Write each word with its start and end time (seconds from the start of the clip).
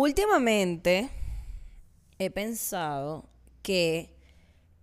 últimamente 0.00 1.10
he 2.18 2.30
pensado 2.30 3.28
que 3.62 4.16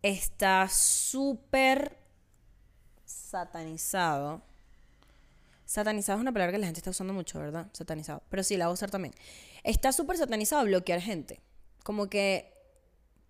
está 0.04 0.70
súper 0.70 1.98
satanizado. 3.04 4.44
Satanizado 5.66 6.20
es 6.20 6.22
una 6.22 6.32
palabra 6.32 6.52
que 6.52 6.60
la 6.60 6.68
gente 6.68 6.82
está 6.82 6.92
usando 6.92 7.14
mucho, 7.14 7.40
¿verdad? 7.40 7.68
Satanizado. 7.74 8.22
Pero 8.30 8.44
sí, 8.44 8.58
la 8.58 8.68
voy 8.68 8.74
a 8.74 8.76
usar 8.76 8.92
también. 8.92 9.16
Está 9.64 9.92
súper 9.92 10.18
satanizado 10.18 10.64
bloquear 10.66 11.02
gente. 11.02 11.42
Como 11.84 12.10
que, 12.10 12.54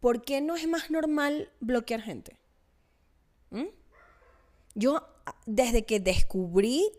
¿por 0.01 0.23
qué 0.23 0.41
no 0.41 0.57
es 0.57 0.67
más 0.67 0.91
normal 0.91 1.53
bloquear 1.61 2.01
gente? 2.01 2.37
¿Mm? 3.49 3.67
Yo, 4.75 5.07
desde 5.45 5.85
que 5.85 6.01
descubrí 6.01 6.91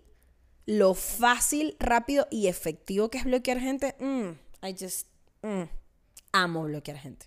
lo 0.65 0.95
fácil, 0.95 1.77
rápido 1.79 2.27
y 2.31 2.47
efectivo 2.47 3.11
que 3.11 3.19
es 3.19 3.25
bloquear 3.25 3.61
gente, 3.61 3.95
mm, 4.01 4.48
I 4.63 4.73
just 4.73 5.07
mm, 5.43 5.65
amo 6.33 6.65
bloquear 6.65 6.99
gente. 6.99 7.27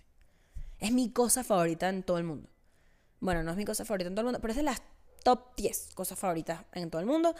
Es 0.78 0.92
mi 0.92 1.10
cosa 1.10 1.44
favorita 1.44 1.88
en 1.88 2.02
todo 2.02 2.18
el 2.18 2.24
mundo. 2.24 2.48
Bueno, 3.20 3.42
no 3.42 3.52
es 3.52 3.56
mi 3.56 3.64
cosa 3.64 3.84
favorita 3.84 4.08
en 4.08 4.14
todo 4.14 4.22
el 4.22 4.26
mundo, 4.26 4.40
pero 4.40 4.52
es 4.52 4.56
de 4.56 4.64
las 4.64 4.82
top 5.22 5.54
10 5.56 5.90
cosas 5.94 6.18
favoritas 6.18 6.64
en 6.72 6.90
todo 6.90 7.00
el 7.00 7.06
mundo 7.06 7.34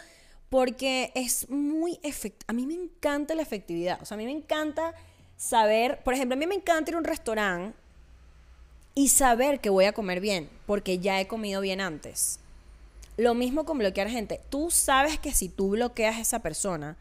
porque 0.53 1.11
es 1.15 1.49
muy 1.49 1.99
efectivo. 2.03 2.45
A 2.47 2.53
mí 2.53 2.67
me 2.67 2.75
encanta 2.75 3.33
la 3.33 3.41
efectividad. 3.41 3.99
O 4.03 4.05
sea, 4.05 4.13
a 4.13 4.17
mí 4.19 4.25
me 4.25 4.31
encanta 4.31 4.93
saber, 5.35 6.03
por 6.03 6.13
ejemplo, 6.13 6.35
a 6.35 6.37
mí 6.37 6.45
me 6.45 6.53
encanta 6.53 6.91
ir 6.91 6.95
a 6.95 6.99
un 6.99 7.03
restaurante 7.03 7.75
y 8.93 9.07
saber 9.07 9.59
que 9.61 9.71
voy 9.71 9.85
a 9.85 9.93
comer 9.93 10.19
bien, 10.19 10.47
porque 10.67 10.99
ya 10.99 11.19
he 11.19 11.27
comido 11.27 11.59
bien 11.59 11.81
antes. 11.81 12.39
Lo 13.17 13.33
mismo 13.33 13.65
con 13.65 13.79
bloquear 13.79 14.09
gente. 14.09 14.41
Tú 14.49 14.69
sabes 14.69 15.17
que 15.17 15.33
si 15.33 15.49
tú 15.49 15.71
bloqueas 15.71 16.17
a 16.17 16.21
esa 16.21 16.39
persona, 16.43 16.97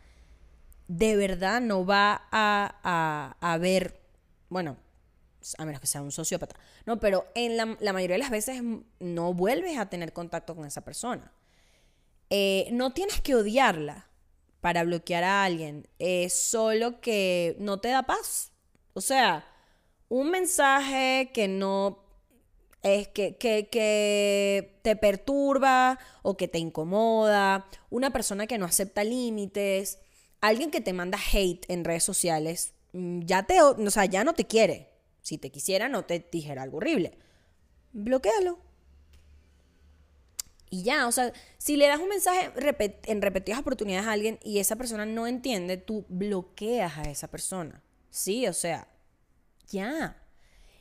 de 0.89 1.17
verdad 1.17 1.61
no 1.61 1.87
va 1.87 2.29
a, 2.31 3.37
a, 3.41 3.59
bueno, 4.49 4.77
a 5.59 5.65
menos 5.65 5.81
que 5.81 5.87
sea 5.87 6.03
un 6.03 6.13
sociópata, 6.13 6.57
no, 6.87 7.01
pero 7.01 7.27
en 7.35 7.57
la, 7.57 7.77
la 7.81 7.93
mayoría 7.93 8.15
de 8.15 8.23
las 8.23 8.31
veces 8.31 8.63
no 9.01 9.35
vuelves 9.35 9.79
a 9.79 9.89
tener 9.89 10.13
contacto 10.13 10.55
con 10.55 10.67
esa 10.67 10.83
persona. 10.83 11.33
Eh, 12.31 12.69
no 12.73 12.93
tienes 12.93 13.21
que 13.21 13.35
odiarla 13.35 14.09
para 14.61 14.85
bloquear 14.85 15.25
a 15.25 15.45
alguien, 15.45 15.89
es 15.99 16.33
solo 16.33 17.01
que 17.01 17.57
no 17.59 17.81
te 17.81 17.89
da 17.89 18.05
paz. 18.05 18.53
O 18.95 19.01
sea, 19.01 19.45
un 20.09 20.31
mensaje 20.31 21.31
que 21.35 21.49
no 21.49 22.03
es 22.83 23.09
que, 23.09 23.37
que, 23.37 23.69
que, 23.69 24.79
te 24.83 24.97
perturba 24.97 25.99
o 26.23 26.37
que 26.37 26.49
te 26.49 26.59
incomoda, 26.59 27.67
una 27.91 28.11
persona 28.11 28.47
que 28.47 28.59
no 28.59 28.67
acepta 28.67 29.05
límites, 29.05 29.99
alguien 30.43 30.71
que 30.71 30.83
te 30.83 30.93
manda 30.93 31.19
hate 31.33 31.65
en 31.69 31.85
redes 31.85 32.05
sociales, 32.05 32.75
mm, 32.93 33.21
ya 33.23 33.45
te, 33.45 33.63
o 33.63 33.91
sea, 33.91 34.05
ya 34.05 34.25
no 34.25 34.35
te 34.35 34.47
quiere. 34.47 34.91
Si 35.23 35.39
te 35.39 35.51
quisiera, 35.51 35.89
no 35.89 36.05
te 36.05 36.29
dijera 36.31 36.63
algo 36.63 36.79
horrible. 36.79 37.17
Bloquéalo. 37.93 38.59
Y 40.69 40.83
ya, 40.83 41.07
o 41.07 41.13
sea, 41.13 41.33
si 41.59 41.77
le 41.77 41.87
das 41.87 42.01
un 42.01 42.09
mensaje 42.09 42.51
en 43.05 43.23
repetidas 43.23 43.61
oportunidades 43.61 44.07
a 44.07 44.13
alguien 44.13 44.39
y 44.43 44.59
esa 44.59 44.77
persona 44.77 45.07
no 45.07 45.27
entiende, 45.27 45.77
tú 45.77 46.07
bloqueas 46.09 46.99
a 46.99 47.03
esa 47.03 47.29
persona. 47.29 47.83
Sí, 48.11 48.47
o 48.49 48.53
sea, 48.53 48.89
ya. 49.69 50.17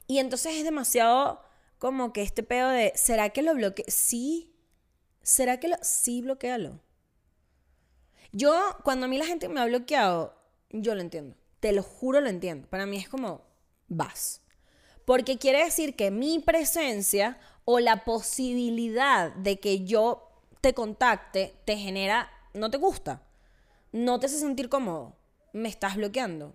Y 0.07 0.19
entonces 0.19 0.55
es 0.55 0.63
demasiado 0.63 1.41
como 1.77 2.13
que 2.13 2.21
este 2.21 2.41
pedo 2.41 2.69
de, 2.69 2.93
¿será 2.95 3.29
que 3.29 3.41
lo 3.41 3.53
bloquea? 3.53 3.85
Sí. 3.89 4.55
¿Será 5.23 5.59
que 5.59 5.67
lo... 5.67 5.75
Sí, 5.81 6.21
bloquealo. 6.21 6.79
Yo, 8.31 8.77
cuando 8.83 9.05
a 9.05 9.09
mí 9.09 9.17
la 9.17 9.25
gente 9.25 9.49
me 9.49 9.59
ha 9.59 9.65
bloqueado, 9.65 10.35
yo 10.69 10.95
lo 10.95 11.01
entiendo. 11.01 11.35
Te 11.59 11.73
lo 11.73 11.83
juro, 11.83 12.21
lo 12.21 12.29
entiendo. 12.29 12.67
Para 12.69 12.85
mí 12.85 12.97
es 12.97 13.09
como, 13.09 13.41
vas. 13.87 14.41
Porque 15.05 15.37
quiere 15.37 15.63
decir 15.63 15.95
que 15.95 16.11
mi 16.11 16.39
presencia 16.39 17.39
o 17.65 17.79
la 17.79 18.03
posibilidad 18.05 19.31
de 19.33 19.59
que 19.59 19.83
yo 19.83 20.31
te 20.61 20.73
contacte 20.73 21.55
te 21.65 21.77
genera, 21.77 22.29
no 22.53 22.69
te 22.71 22.77
gusta, 22.77 23.23
no 23.91 24.19
te 24.19 24.27
hace 24.27 24.39
sentir 24.39 24.69
cómodo, 24.69 25.17
me 25.53 25.69
estás 25.69 25.95
bloqueando. 25.95 26.53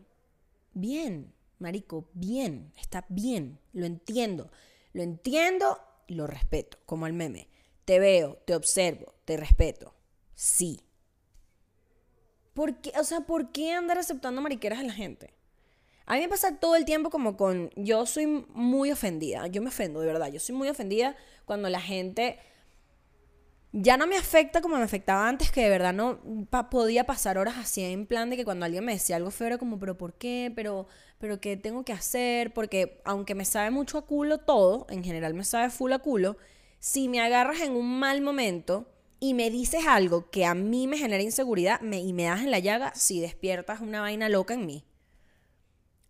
Bien, 0.72 1.34
marico, 1.58 2.08
bien, 2.14 2.72
está 2.76 3.04
bien, 3.08 3.58
lo 3.72 3.84
entiendo. 3.84 4.50
Lo 4.92 5.02
entiendo 5.02 5.78
y 6.06 6.14
lo 6.14 6.26
respeto, 6.26 6.78
como 6.86 7.06
el 7.06 7.12
meme. 7.12 7.48
Te 7.84 7.98
veo, 7.98 8.36
te 8.46 8.54
observo, 8.54 9.14
te 9.26 9.36
respeto. 9.36 9.92
Sí. 10.34 10.85
¿Por 12.56 12.80
qué, 12.80 12.90
o 12.98 13.04
sea, 13.04 13.20
¿por 13.20 13.52
qué 13.52 13.72
andar 13.72 13.98
aceptando 13.98 14.40
mariqueras 14.40 14.78
a 14.78 14.82
la 14.82 14.94
gente? 14.94 15.34
A 16.06 16.14
mí 16.14 16.22
me 16.22 16.28
pasa 16.30 16.56
todo 16.56 16.74
el 16.74 16.86
tiempo 16.86 17.10
como 17.10 17.36
con, 17.36 17.70
yo 17.76 18.06
soy 18.06 18.26
muy 18.26 18.90
ofendida, 18.90 19.46
yo 19.48 19.60
me 19.60 19.68
ofendo 19.68 20.00
de 20.00 20.06
verdad, 20.06 20.32
yo 20.32 20.40
soy 20.40 20.54
muy 20.54 20.70
ofendida 20.70 21.16
cuando 21.44 21.68
la 21.68 21.82
gente 21.82 22.38
ya 23.72 23.98
no 23.98 24.06
me 24.06 24.16
afecta 24.16 24.62
como 24.62 24.78
me 24.78 24.84
afectaba 24.84 25.28
antes, 25.28 25.52
que 25.52 25.64
de 25.64 25.68
verdad 25.68 25.92
no 25.92 26.18
podía 26.70 27.04
pasar 27.04 27.36
horas 27.36 27.56
así 27.58 27.84
en 27.84 28.06
plan 28.06 28.30
de 28.30 28.38
que 28.38 28.46
cuando 28.46 28.64
alguien 28.64 28.86
me 28.86 28.92
decía 28.92 29.16
algo 29.16 29.30
feo 29.30 29.48
era 29.48 29.58
como, 29.58 29.78
pero 29.78 29.98
¿por 29.98 30.14
qué? 30.14 30.50
Pero, 30.56 30.86
pero 31.18 31.42
¿qué 31.42 31.58
tengo 31.58 31.84
que 31.84 31.92
hacer? 31.92 32.54
Porque 32.54 33.02
aunque 33.04 33.34
me 33.34 33.44
sabe 33.44 33.70
mucho 33.70 33.98
a 33.98 34.06
culo 34.06 34.38
todo, 34.38 34.86
en 34.88 35.04
general 35.04 35.34
me 35.34 35.44
sabe 35.44 35.68
full 35.68 35.92
a 35.92 35.98
culo, 35.98 36.38
si 36.78 37.10
me 37.10 37.20
agarras 37.20 37.60
en 37.60 37.72
un 37.72 37.98
mal 37.98 38.22
momento 38.22 38.88
y 39.26 39.34
me 39.34 39.50
dices 39.50 39.86
algo 39.88 40.30
que 40.30 40.46
a 40.46 40.54
mí 40.54 40.86
me 40.86 40.98
genera 40.98 41.20
inseguridad 41.20 41.80
y 41.82 42.12
me 42.12 42.24
das 42.24 42.42
en 42.42 42.52
la 42.52 42.60
llaga, 42.60 42.94
si 42.94 43.20
despiertas 43.20 43.80
una 43.80 44.00
vaina 44.00 44.28
loca 44.28 44.54
en 44.54 44.66
mí. 44.66 44.84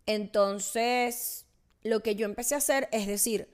Entonces, 0.05 1.47
lo 1.81 2.01
que 2.01 2.13
yo 2.13 2.25
empecé 2.25 2.53
a 2.53 2.59
hacer 2.59 2.87
es 2.91 3.07
decir, 3.07 3.49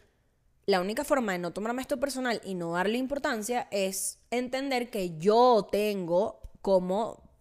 la 0.65 0.81
única 0.81 1.05
forma 1.05 1.31
de 1.31 1.39
no 1.39 1.53
tomarme 1.53 1.81
esto 1.81 1.97
personal 1.97 2.41
y 2.43 2.55
no 2.55 2.73
darle 2.73 2.97
importancia 2.97 3.69
es 3.71 4.19
entender 4.31 4.89
que 4.89 5.17
yo 5.17 5.65
tengo 5.71 6.41
cómo 6.61 7.31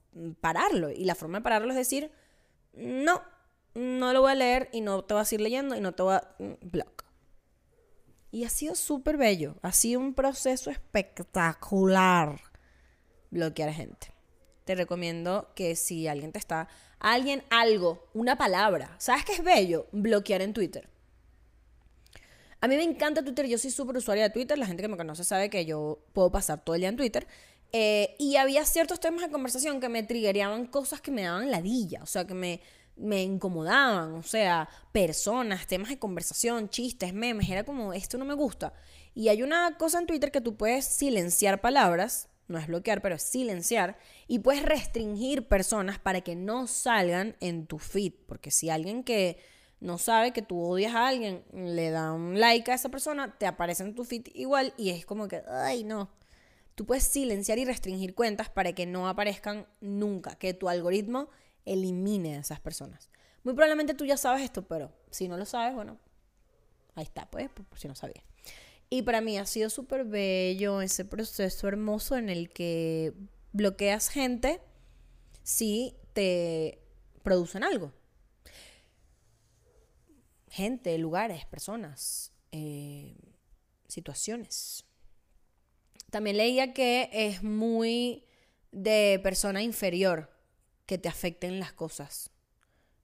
pararlo. 0.41 0.91
Y 0.91 1.05
la 1.05 1.17
forma 1.17 1.39
de 1.39 1.43
pararlo 1.43 1.71
es 1.71 1.77
decir, 1.77 2.13
no, 2.73 3.21
no 3.75 4.13
lo 4.13 4.21
voy 4.21 4.31
a 4.31 4.37
leer 4.37 4.69
y 4.73 4.81
no 4.81 5.03
te 5.03 5.15
voy 5.15 5.23
a 5.23 5.25
seguir 5.25 5.41
leyendo 5.43 5.75
y 5.75 5.81
no 5.81 5.93
te 5.93 6.05
voy 6.05 6.15
a... 6.15 6.37
Mm, 6.39 6.71
block. 6.71 7.02
Y 8.33 8.45
ha 8.45 8.49
sido 8.49 8.75
súper 8.75 9.19
bello. 9.19 9.57
Ha 9.63 9.73
sido 9.73 10.01
un 10.01 10.15
proceso 10.15 10.71
espectacular 10.71 12.41
bloquear 13.31 13.73
gente. 13.73 14.13
Te 14.65 14.75
recomiendo 14.75 15.53
que 15.55 15.77
si 15.77 16.09
alguien 16.09 16.33
te 16.33 16.39
está... 16.39 16.69
Alguien, 16.99 17.43
algo, 17.51 18.09
una 18.15 18.37
palabra. 18.37 18.95
¿Sabes 18.99 19.25
qué 19.25 19.33
es 19.33 19.45
bello? 19.45 19.87
Bloquear 19.93 20.41
en 20.41 20.53
Twitter. 20.53 20.89
A 22.61 22.69
mí 22.69 22.77
me 22.77 22.85
encanta 22.85 23.25
Twitter, 23.25 23.47
yo 23.47 23.59
soy 23.59 23.73
súper 23.73 23.97
usuaria 23.97 24.23
de 24.23 24.31
Twitter, 24.31 24.57
la 24.57 24.67
gente 24.67 24.83
que 24.83 24.89
me 24.89 24.97
conoce 24.97 25.25
sabe 25.25 25.51
que 25.51 25.65
yo 25.67 25.99
puedo 26.13 26.31
pasar 26.31 26.65
todo 26.65 26.77
el 26.77 26.83
día 26.83 26.91
en 26.91 26.97
Twitter. 26.97 27.27
Eh, 27.73 28.15
y 28.21 28.37
había 28.37 28.65
ciertos 28.65 29.01
temas 29.01 29.23
de 29.23 29.33
conversación 29.33 29.81
que 29.81 29.89
me 29.89 30.05
triggereaban 30.05 30.67
cosas 30.67 31.01
que 31.01 31.11
me 31.11 31.23
daban 31.23 31.51
ladilla, 31.51 32.01
o 32.05 32.07
sea, 32.07 32.25
que 32.25 32.35
me, 32.35 32.61
me 32.97 33.23
incomodaban, 33.23 34.15
o 34.15 34.23
sea, 34.23 34.69
personas, 34.93 35.67
temas 35.67 35.89
de 35.89 35.99
conversación, 35.99 36.69
chistes, 36.69 37.15
memes, 37.15 37.49
era 37.49 37.65
como, 37.65 37.93
esto 37.93 38.19
no 38.19 38.25
me 38.25 38.35
gusta. 38.35 38.73
Y 39.15 39.29
hay 39.29 39.43
una 39.43 39.77
cosa 39.79 39.99
en 39.99 40.07
Twitter 40.07 40.31
que 40.31 40.41
tú 40.41 40.57
puedes 40.57 40.85
silenciar 40.85 41.61
palabras, 41.61 42.29
no 42.49 42.59
es 42.59 42.67
bloquear, 42.67 43.03
pero 43.03 43.15
es 43.15 43.23
silenciar, 43.23 43.99
y 44.29 44.41
puedes 44.41 44.63
restringir 44.63 45.49
personas 45.49 45.99
para 45.99 46.21
que 46.21 46.37
no 46.37 46.67
salgan 46.67 47.37
en 47.41 47.67
tu 47.67 47.79
feed, 47.79 48.13
porque 48.27 48.51
si 48.51 48.71
alguien 48.71 49.05
que 49.05 49.39
no 49.81 49.99
sabe 49.99 50.33
que 50.33 50.43
tú 50.43 50.61
odias 50.61 50.95
a 50.95 51.09
alguien, 51.09 51.45
le 51.53 51.91
da 51.91 52.13
un 52.13 52.39
like 52.39 52.71
a 52.71 52.75
esa 52.75 52.89
persona, 52.89 53.37
te 53.37 53.47
aparece 53.47 53.83
en 53.83 53.95
tu 53.95 54.05
feed 54.05 54.29
igual 54.35 54.75
y 54.77 54.91
es 54.91 55.05
como 55.05 55.29
que, 55.29 55.43
ay, 55.49 55.83
no. 55.83 56.11
Tú 56.75 56.87
puedes 56.87 57.05
silenciar 57.05 57.59
y 57.59 57.65
restringir 57.65 58.15
cuentas 58.15 58.49
para 58.49 58.73
que 58.73 58.87
no 58.87 59.09
aparezcan 59.09 59.67
nunca, 59.81 60.37
que 60.37 60.55
tu 60.55 60.69
algoritmo 60.69 61.29
elimine 61.65 62.37
a 62.37 62.41
esas 62.41 62.61
personas. 62.61 63.11
Muy 63.45 63.55
probablemente 63.55 63.95
tú 63.95 64.05
ya 64.05 64.17
sabes 64.17 64.43
esto, 64.43 64.63
pero 64.67 64.93
si 65.11 65.29
no 65.29 65.37
lo 65.37 65.45
sabes, 65.45 65.75
bueno, 65.75 65.99
ahí 66.95 67.05
está, 67.05 67.29
pues, 67.31 67.49
por 67.51 67.79
si 67.79 67.89
no 67.89 67.95
sabías. 67.95 68.25
Y 68.89 69.03
para 69.03 69.21
mí 69.21 69.39
ha 69.39 69.47
sido 69.47 69.71
súper 69.71 70.05
bello 70.05 70.83
ese 70.83 71.05
proceso 71.05 71.67
hermoso 71.67 72.17
en 72.17 72.29
el 72.29 72.51
que 72.51 73.15
bloqueas 73.53 74.09
gente 74.09 74.61
si 75.43 75.97
te 76.13 76.83
producen 77.23 77.65
algo 77.65 77.93
gente, 80.53 80.99
lugares, 80.99 81.47
personas, 81.47 82.31
eh, 82.53 83.17
situaciones. 83.89 84.85
También 86.11 86.37
leía 86.37 86.75
que 86.75 87.09
es 87.11 87.43
muy 87.43 88.27
de 88.71 89.19
persona 89.23 89.63
inferior 89.63 90.31
que 90.93 90.99
te 90.99 91.09
afecten 91.09 91.59
las 91.59 91.73
cosas 91.73 92.31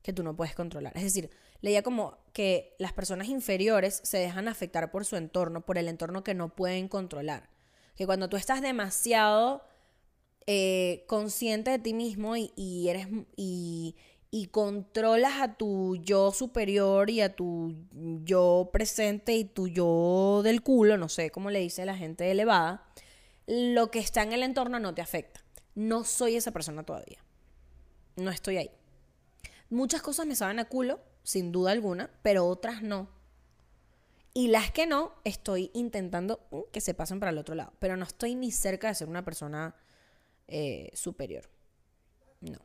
que 0.02 0.12
tú 0.12 0.22
no 0.22 0.36
puedes 0.36 0.54
controlar. 0.54 0.92
Es 0.94 1.04
decir, 1.04 1.30
leía 1.62 1.82
como 1.82 2.18
que 2.34 2.76
las 2.78 2.92
personas 2.92 3.28
inferiores 3.28 4.02
se 4.04 4.18
dejan 4.18 4.46
afectar 4.46 4.90
por 4.90 5.06
su 5.06 5.16
entorno, 5.16 5.64
por 5.64 5.78
el 5.78 5.88
entorno 5.88 6.22
que 6.22 6.34
no 6.34 6.54
pueden 6.54 6.88
controlar. 6.88 7.48
Que 7.96 8.04
cuando 8.04 8.28
tú 8.28 8.36
estás 8.36 8.60
demasiado 8.60 9.64
eh, 10.46 11.06
consciente 11.08 11.70
de 11.70 11.78
ti 11.78 11.94
mismo 11.94 12.36
y, 12.36 12.88
eres 12.90 13.08
y, 13.36 13.96
y 14.30 14.48
controlas 14.48 15.40
a 15.40 15.54
tu 15.54 15.96
yo 15.96 16.30
superior 16.30 17.08
y 17.08 17.22
a 17.22 17.34
tu 17.34 17.74
yo 18.22 18.68
presente 18.70 19.34
y 19.34 19.46
tu 19.46 19.66
yo 19.66 20.42
del 20.44 20.60
culo, 20.60 20.98
no 20.98 21.08
sé 21.08 21.30
cómo 21.30 21.50
le 21.50 21.60
dice 21.60 21.86
la 21.86 21.96
gente 21.96 22.30
elevada, 22.30 22.84
lo 23.46 23.90
que 23.90 24.00
está 24.00 24.22
en 24.24 24.34
el 24.34 24.42
entorno 24.42 24.78
no 24.78 24.94
te 24.94 25.00
afecta. 25.00 25.42
No 25.74 26.04
soy 26.04 26.36
esa 26.36 26.52
persona 26.52 26.82
todavía. 26.82 27.24
No 28.18 28.32
estoy 28.32 28.56
ahí. 28.56 28.70
Muchas 29.70 30.02
cosas 30.02 30.26
me 30.26 30.34
saben 30.34 30.58
a 30.58 30.64
culo, 30.64 31.00
sin 31.22 31.52
duda 31.52 31.70
alguna, 31.70 32.10
pero 32.22 32.46
otras 32.46 32.82
no. 32.82 33.08
Y 34.34 34.48
las 34.48 34.72
que 34.72 34.86
no, 34.86 35.14
estoy 35.24 35.70
intentando 35.72 36.46
uh, 36.50 36.64
que 36.72 36.80
se 36.80 36.94
pasen 36.94 37.20
para 37.20 37.30
el 37.30 37.38
otro 37.38 37.54
lado. 37.54 37.72
Pero 37.78 37.96
no 37.96 38.04
estoy 38.04 38.34
ni 38.34 38.50
cerca 38.50 38.88
de 38.88 38.96
ser 38.96 39.08
una 39.08 39.24
persona 39.24 39.76
eh, 40.48 40.90
superior. 40.94 41.48
No. 42.40 42.58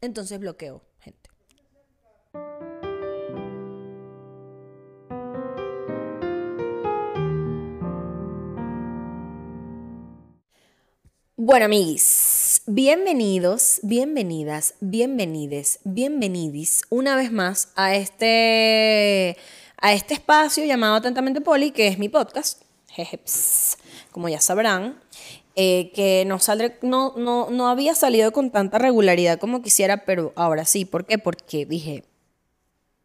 Entonces 0.00 0.38
bloqueo, 0.38 0.82
gente. 1.00 1.28
Bueno, 11.36 11.64
amiguis, 11.64 12.39
bienvenidos, 12.66 13.80
bienvenidas, 13.82 14.74
bienvenides, 14.80 15.80
bienvenidis 15.84 16.82
una 16.90 17.16
vez 17.16 17.32
más 17.32 17.72
a 17.76 17.94
este, 17.94 19.36
a 19.76 19.92
este 19.92 20.14
espacio 20.14 20.64
llamado 20.64 20.94
Atentamente 20.94 21.40
Poli, 21.40 21.70
que 21.70 21.88
es 21.88 21.98
mi 21.98 22.08
podcast, 22.08 22.62
jejeps, 22.88 23.78
como 24.12 24.28
ya 24.28 24.40
sabrán, 24.40 25.00
eh, 25.56 25.90
que 25.94 26.24
no, 26.26 26.38
saldré, 26.38 26.78
no, 26.82 27.14
no, 27.16 27.50
no 27.50 27.68
había 27.68 27.94
salido 27.94 28.32
con 28.32 28.50
tanta 28.50 28.78
regularidad 28.78 29.38
como 29.38 29.62
quisiera, 29.62 30.04
pero 30.04 30.32
ahora 30.36 30.64
sí. 30.64 30.84
¿Por 30.84 31.06
qué? 31.06 31.18
Porque 31.18 31.66
dije, 31.66 32.04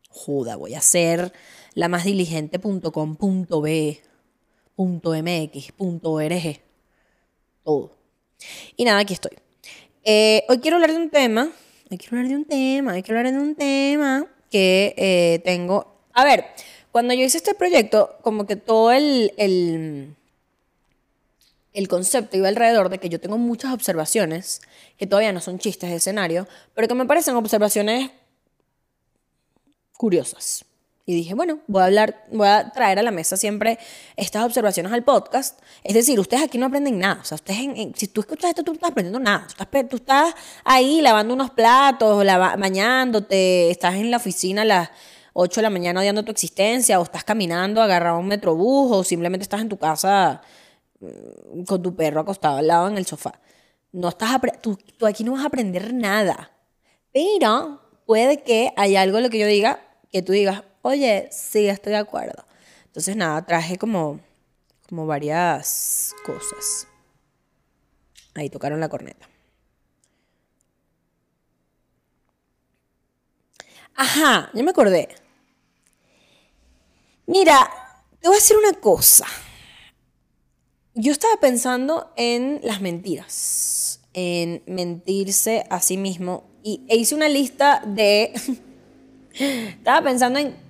joda, 0.10 0.56
voy 0.56 0.76
a 0.76 0.82
ser 0.82 1.34
la 1.74 1.88
más 1.88 2.04
diligente.com.b, 2.04 4.02
.mx, 4.78 5.74
.org, 5.78 6.62
todo. 7.64 7.95
Y 8.76 8.86
nada, 8.86 9.00
aquí 9.00 9.14
estoy. 9.14 9.32
Eh, 10.04 10.44
hoy 10.50 10.60
quiero 10.60 10.78
hablar 10.78 10.92
de 10.92 10.98
un 10.98 11.10
tema, 11.10 11.52
hoy 11.90 11.98
quiero 11.98 12.18
hablar 12.18 12.30
de 12.30 12.36
un 12.36 12.46
tema, 12.46 12.94
hoy 12.94 13.04
quiero 13.04 13.20
hablar 13.20 13.34
de 13.34 13.40
un 13.40 13.56
tema 13.56 14.28
que 14.52 14.94
eh, 14.98 15.42
tengo... 15.44 15.96
A 16.14 16.24
ver, 16.24 16.46
cuando 16.92 17.14
yo 17.14 17.24
hice 17.24 17.38
este 17.38 17.56
proyecto, 17.56 18.18
como 18.22 18.46
que 18.46 18.56
todo 18.56 18.92
el, 18.92 19.34
el, 19.38 20.16
el 21.74 21.88
concepto 21.88 22.38
iba 22.38 22.48
alrededor 22.48 22.90
de 22.90 23.00
que 23.00 23.10
yo 23.10 23.20
tengo 23.20 23.38
muchas 23.38 23.74
observaciones, 23.74 24.62
que 24.98 25.08
todavía 25.08 25.34
no 25.34 25.42
son 25.42 25.60
chistes 25.60 25.90
de 25.90 25.98
escenario, 25.98 26.48
pero 26.74 26.88
que 26.88 26.94
me 26.96 27.06
parecen 27.06 27.36
observaciones 27.36 28.12
curiosas. 29.98 30.66
Y 31.08 31.14
dije, 31.14 31.36
bueno, 31.36 31.60
voy 31.68 31.84
a 31.84 31.86
hablar, 31.86 32.26
voy 32.32 32.48
a 32.48 32.72
traer 32.72 32.98
a 32.98 33.04
la 33.04 33.12
mesa 33.12 33.38
siempre 33.38 33.78
estas 34.16 34.44
observaciones 34.44 34.92
al 34.92 35.04
podcast. 35.04 35.60
Es 35.84 35.94
decir, 35.94 36.20
ustedes 36.20 36.44
aquí 36.44 36.58
no 36.58 36.66
aprenden 36.66 36.98
nada. 36.98 37.22
O 37.22 37.26
sea, 37.26 37.36
ustedes, 37.36 37.60
si 37.96 38.08
tú 38.08 38.22
escuchas 38.22 38.50
esto, 38.50 38.64
tú 38.64 38.72
no 38.72 38.76
estás 38.76 38.90
aprendiendo 38.90 39.20
nada. 39.20 39.46
Tú 39.88 39.98
estás, 39.98 40.34
ahí 40.64 41.02
lavando 41.02 41.36
unos 41.36 41.52
platos, 41.52 42.26
bañándote, 42.58 43.70
estás 43.70 43.96
en 43.96 44.10
la 44.10 44.18
oficina 44.18 44.64
a 44.64 44.66
las 44.66 44.90
8 45.34 45.60
de 45.60 45.62
la 45.62 45.70
mañana 45.70 46.00
odiando 46.00 46.24
tu 46.24 46.32
existencia, 46.32 47.00
o 47.00 47.04
estás 47.04 47.24
caminando, 47.24 47.84
agarrado 47.84 48.16
a 48.16 48.20
un 48.20 48.28
metrobús, 48.28 48.92
o 48.92 49.04
simplemente 49.04 49.44
estás 49.44 49.62
en 49.62 49.70
tu 49.70 49.78
casa 49.78 50.42
mm, 51.02 51.66
con 51.66 51.84
tu 51.84 51.96
perro 51.96 52.22
acostado 52.22 52.58
al 52.58 52.68
lado 52.68 52.88
en 52.88 52.98
el 52.98 53.06
sofá. 53.06 53.40
No 53.92 54.10
estás 54.10 54.42
tú, 54.60 54.76
tú 54.98 55.06
aquí 55.06 55.24
no 55.24 55.34
vas 55.34 55.44
a 55.44 55.48
aprender 55.48 55.94
nada. 55.94 56.52
Pero 57.14 57.82
puede 58.08 58.42
que 58.42 58.74
haya 58.76 59.02
algo 59.04 59.18
en 59.18 59.24
lo 59.24 59.30
que 59.30 59.38
yo 59.40 59.46
diga 59.46 59.82
que 60.16 60.22
tú 60.22 60.32
digas, 60.32 60.64
oye, 60.86 61.28
sí, 61.32 61.68
estoy 61.68 61.94
de 61.94 61.98
acuerdo. 61.98 62.46
Entonces, 62.86 63.16
nada, 63.16 63.44
traje 63.44 63.78
como, 63.78 64.20
como 64.88 65.08
varias 65.08 66.14
cosas. 66.24 66.88
Ahí 68.36 68.52
tocaron 68.52 68.80
la 68.80 68.88
corneta. 68.88 69.28
Ajá, 73.96 74.52
ya 74.54 74.62
me 74.62 74.70
acordé. 74.70 75.10
Mira, 77.26 77.68
te 78.22 78.28
voy 78.28 78.36
a 78.36 78.40
decir 78.40 78.56
una 78.56 78.74
cosa. 78.74 79.26
Yo 80.94 81.12
estaba 81.12 81.36
pensando 81.38 82.14
en 82.16 82.60
las 82.62 82.80
mentiras, 82.80 84.02
en 84.14 84.62
mentirse 84.68 85.66
a 85.72 85.82
sí 85.82 85.98
mismo 85.98 86.44
y 86.62 86.86
e 86.88 86.96
hice 86.96 87.16
una 87.16 87.28
lista 87.28 87.82
de... 87.88 88.34
estaba 89.34 90.04
pensando 90.04 90.40
en 90.40 90.65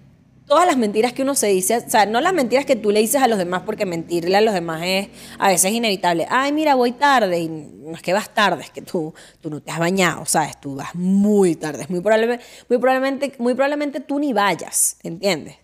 todas 0.45 0.65
las 0.65 0.77
mentiras 0.77 1.13
que 1.13 1.23
uno 1.23 1.35
se 1.35 1.47
dice, 1.47 1.77
o 1.77 1.89
sea, 1.89 2.05
no 2.05 2.21
las 2.21 2.33
mentiras 2.33 2.65
que 2.65 2.75
tú 2.75 2.91
le 2.91 2.99
dices 2.99 3.21
a 3.21 3.27
los 3.27 3.37
demás, 3.37 3.63
porque 3.65 3.85
mentirle 3.85 4.37
a 4.37 4.41
los 4.41 4.53
demás 4.53 4.81
es 4.83 5.09
a 5.39 5.49
veces 5.49 5.71
inevitable. 5.71 6.27
Ay, 6.29 6.51
mira, 6.51 6.75
voy 6.75 6.91
tarde. 6.91 7.39
Y 7.39 7.47
no 7.47 7.95
es 7.95 8.01
que 8.01 8.13
vas 8.13 8.33
tarde, 8.33 8.63
es 8.63 8.69
que 8.69 8.81
tú, 8.81 9.13
tú 9.41 9.49
no 9.49 9.61
te 9.61 9.71
has 9.71 9.79
bañado, 9.79 10.25
¿sabes? 10.25 10.59
Tú 10.59 10.75
vas 10.75 10.93
muy 10.95 11.55
tarde. 11.55 11.85
Muy 11.89 12.01
probablemente, 12.01 12.45
muy, 12.69 12.77
probablemente, 12.77 13.33
muy 13.39 13.53
probablemente 13.53 13.99
tú 13.99 14.19
ni 14.19 14.33
vayas, 14.33 14.97
¿entiendes? 15.03 15.55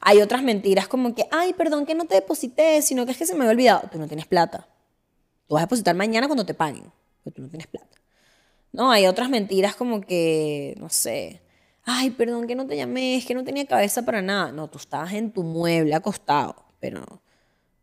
Hay 0.00 0.22
otras 0.22 0.42
mentiras 0.42 0.88
como 0.88 1.14
que, 1.14 1.26
ay, 1.30 1.52
perdón 1.52 1.84
que 1.84 1.94
no 1.94 2.06
te 2.06 2.14
deposité, 2.14 2.80
sino 2.80 3.04
que 3.04 3.12
es 3.12 3.18
que 3.18 3.26
se 3.26 3.34
me 3.34 3.40
había 3.40 3.52
olvidado. 3.52 3.88
Tú 3.92 3.98
no 3.98 4.06
tienes 4.06 4.26
plata. 4.26 4.66
Tú 5.46 5.54
vas 5.54 5.62
a 5.62 5.66
depositar 5.66 5.94
mañana 5.94 6.26
cuando 6.26 6.46
te 6.46 6.54
paguen, 6.54 6.90
pero 7.22 7.34
tú 7.34 7.42
no 7.42 7.48
tienes 7.48 7.66
plata. 7.66 7.88
No, 8.72 8.90
hay 8.90 9.06
otras 9.06 9.28
mentiras 9.28 9.74
como 9.74 10.00
que, 10.00 10.74
no 10.78 10.88
sé, 10.88 11.42
ay, 11.84 12.10
perdón 12.10 12.46
que 12.46 12.54
no 12.54 12.66
te 12.66 12.76
llamé, 12.76 13.16
es 13.16 13.26
que 13.26 13.34
no 13.34 13.44
tenía 13.44 13.66
cabeza 13.66 14.04
para 14.04 14.22
nada. 14.22 14.52
No, 14.52 14.68
tú 14.68 14.78
estabas 14.78 15.12
en 15.12 15.30
tu 15.32 15.42
mueble 15.42 15.94
acostado, 15.94 16.56
pero 16.78 17.22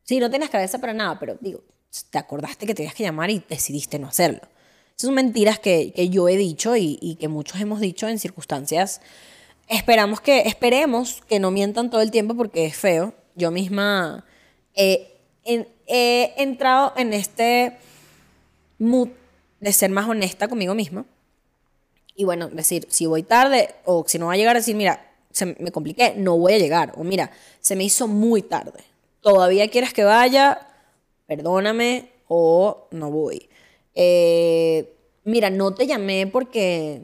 sí, 0.03 0.19
no 0.19 0.29
tenías 0.29 0.49
cabeza 0.49 0.79
para 0.79 0.93
nada, 0.93 1.19
pero 1.19 1.37
digo, 1.41 1.63
te 2.09 2.17
acordaste 2.17 2.65
que 2.65 2.75
tenías 2.75 2.93
que 2.93 3.03
llamar 3.03 3.29
y 3.29 3.43
decidiste 3.47 3.99
no 3.99 4.07
hacerlo. 4.07 4.41
Esas 4.95 5.07
son 5.07 5.13
mentiras 5.13 5.59
que, 5.59 5.93
que 5.93 6.09
yo 6.09 6.27
he 6.27 6.37
dicho 6.37 6.75
y, 6.75 6.97
y, 7.01 7.15
que 7.15 7.27
muchos 7.27 7.59
hemos 7.59 7.79
dicho 7.79 8.07
en 8.07 8.17
circunstancias. 8.17 9.01
Esperamos 9.67 10.21
que, 10.21 10.41
esperemos 10.41 11.21
que 11.27 11.39
no 11.39 11.51
mientan 11.51 11.89
todo 11.89 12.01
el 12.01 12.09
tiempo 12.09 12.35
porque 12.35 12.65
es 12.65 12.75
feo. 12.75 13.13
Yo 13.35 13.51
misma 13.51 14.25
he 14.75 16.33
entrado 16.37 16.93
en 16.97 17.13
este 17.13 17.77
mood 18.79 19.09
de 19.59 19.73
ser 19.73 19.89
más 19.89 20.07
honesta 20.07 20.47
conmigo 20.47 20.73
misma 20.73 21.05
y 22.17 22.25
bueno, 22.25 22.49
decir, 22.49 22.87
si 22.89 23.05
voy 23.05 23.21
tarde 23.21 23.75
o 23.85 24.03
si 24.07 24.17
no 24.17 24.25
va 24.25 24.33
a 24.33 24.37
llegar, 24.37 24.55
decir, 24.55 24.75
mira, 24.75 25.07
se 25.31 25.45
me 25.45 25.71
compliqué, 25.71 26.15
no 26.17 26.35
voy 26.35 26.53
a 26.53 26.57
llegar. 26.57 26.93
O 26.97 27.03
mira, 27.03 27.31
se 27.61 27.75
me 27.75 27.83
hizo 27.83 28.07
muy 28.07 28.41
tarde. 28.41 28.83
¿Todavía 29.21 29.69
quieres 29.69 29.93
que 29.93 30.03
vaya? 30.03 30.67
Perdóname 31.27 32.09
o 32.27 32.87
no 32.89 33.11
voy. 33.11 33.47
Eh, 33.93 34.95
mira, 35.25 35.51
no 35.51 35.75
te 35.75 35.85
llamé 35.85 36.25
porque 36.25 37.03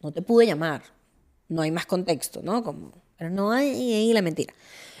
no 0.00 0.10
te 0.10 0.20
pude 0.20 0.46
llamar. 0.46 0.82
No 1.48 1.62
hay 1.62 1.70
más 1.70 1.86
contexto, 1.86 2.40
¿no? 2.42 2.64
Como, 2.64 2.92
pero 3.16 3.30
no 3.30 3.52
hay 3.52 4.12
la 4.12 4.20
mentira. 4.20 4.52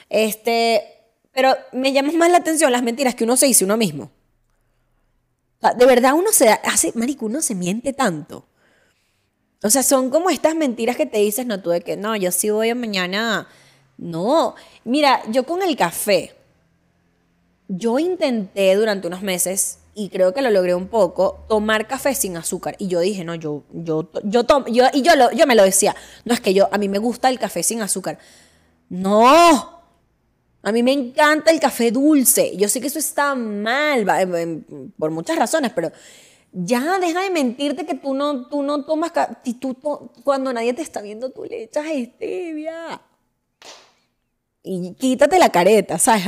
Este, 0.08 0.84
pero 1.32 1.56
me 1.72 1.92
llama 1.92 2.12
más 2.12 2.30
la 2.30 2.38
atención 2.38 2.70
las 2.70 2.84
mentiras 2.84 3.16
que 3.16 3.24
uno 3.24 3.36
se 3.36 3.46
dice 3.46 3.64
uno 3.64 3.76
mismo. 3.76 4.12
de 5.76 5.86
verdad 5.86 6.14
uno 6.14 6.30
se 6.30 6.50
hace, 6.50 6.92
marico, 6.94 7.26
uno 7.26 7.42
se 7.42 7.56
miente 7.56 7.92
tanto. 7.92 8.47
O 9.62 9.70
sea, 9.70 9.82
son 9.82 10.10
como 10.10 10.30
estas 10.30 10.54
mentiras 10.54 10.96
que 10.96 11.06
te 11.06 11.18
dices, 11.18 11.46
no, 11.46 11.60
tú 11.60 11.70
de 11.70 11.80
que, 11.80 11.96
no, 11.96 12.14
yo 12.16 12.30
sí 12.30 12.50
voy 12.50 12.70
a 12.70 12.74
mañana. 12.74 13.48
No, 13.96 14.54
mira, 14.84 15.22
yo 15.30 15.44
con 15.44 15.62
el 15.62 15.76
café, 15.76 16.36
yo 17.66 17.98
intenté 17.98 18.74
durante 18.76 19.08
unos 19.08 19.22
meses, 19.22 19.78
y 19.98 20.10
creo 20.10 20.32
que 20.32 20.42
lo 20.42 20.50
logré 20.50 20.76
un 20.76 20.86
poco, 20.86 21.44
tomar 21.48 21.88
café 21.88 22.14
sin 22.14 22.36
azúcar. 22.36 22.76
Y 22.78 22.86
yo 22.86 23.00
dije, 23.00 23.24
no, 23.24 23.34
yo, 23.34 23.64
yo, 23.72 24.08
yo 24.22 24.44
tomo, 24.44 24.66
yo, 24.68 24.84
y 24.92 25.02
yo, 25.02 25.16
lo, 25.16 25.32
yo 25.32 25.44
me 25.44 25.56
lo 25.56 25.64
decía, 25.64 25.96
no 26.24 26.34
es 26.34 26.40
que 26.40 26.54
yo, 26.54 26.68
a 26.70 26.78
mí 26.78 26.88
me 26.88 26.98
gusta 26.98 27.28
el 27.28 27.40
café 27.40 27.64
sin 27.64 27.82
azúcar. 27.82 28.16
No, 28.88 29.82
a 30.62 30.70
mí 30.70 30.84
me 30.84 30.92
encanta 30.92 31.50
el 31.50 31.58
café 31.58 31.90
dulce. 31.90 32.56
Yo 32.56 32.68
sé 32.68 32.80
que 32.80 32.86
eso 32.86 33.00
está 33.00 33.34
mal, 33.34 34.06
por 34.96 35.10
muchas 35.10 35.36
razones, 35.36 35.72
pero 35.74 35.90
ya 36.52 36.98
deja 36.98 37.22
de 37.22 37.30
mentirte 37.30 37.86
que 37.86 37.94
tú 37.94 38.14
no, 38.14 38.46
tú 38.48 38.62
no 38.62 38.84
tomas, 38.84 39.12
tú, 39.60 39.76
cuando 40.24 40.52
nadie 40.52 40.72
te 40.72 40.82
está 40.82 41.02
viendo, 41.02 41.30
tú 41.30 41.44
le 41.44 41.64
echas 41.64 41.86
stevia. 41.86 43.00
Y 44.62 44.94
quítate 44.94 45.38
la 45.38 45.50
careta, 45.50 45.98
¿sabes? 45.98 46.24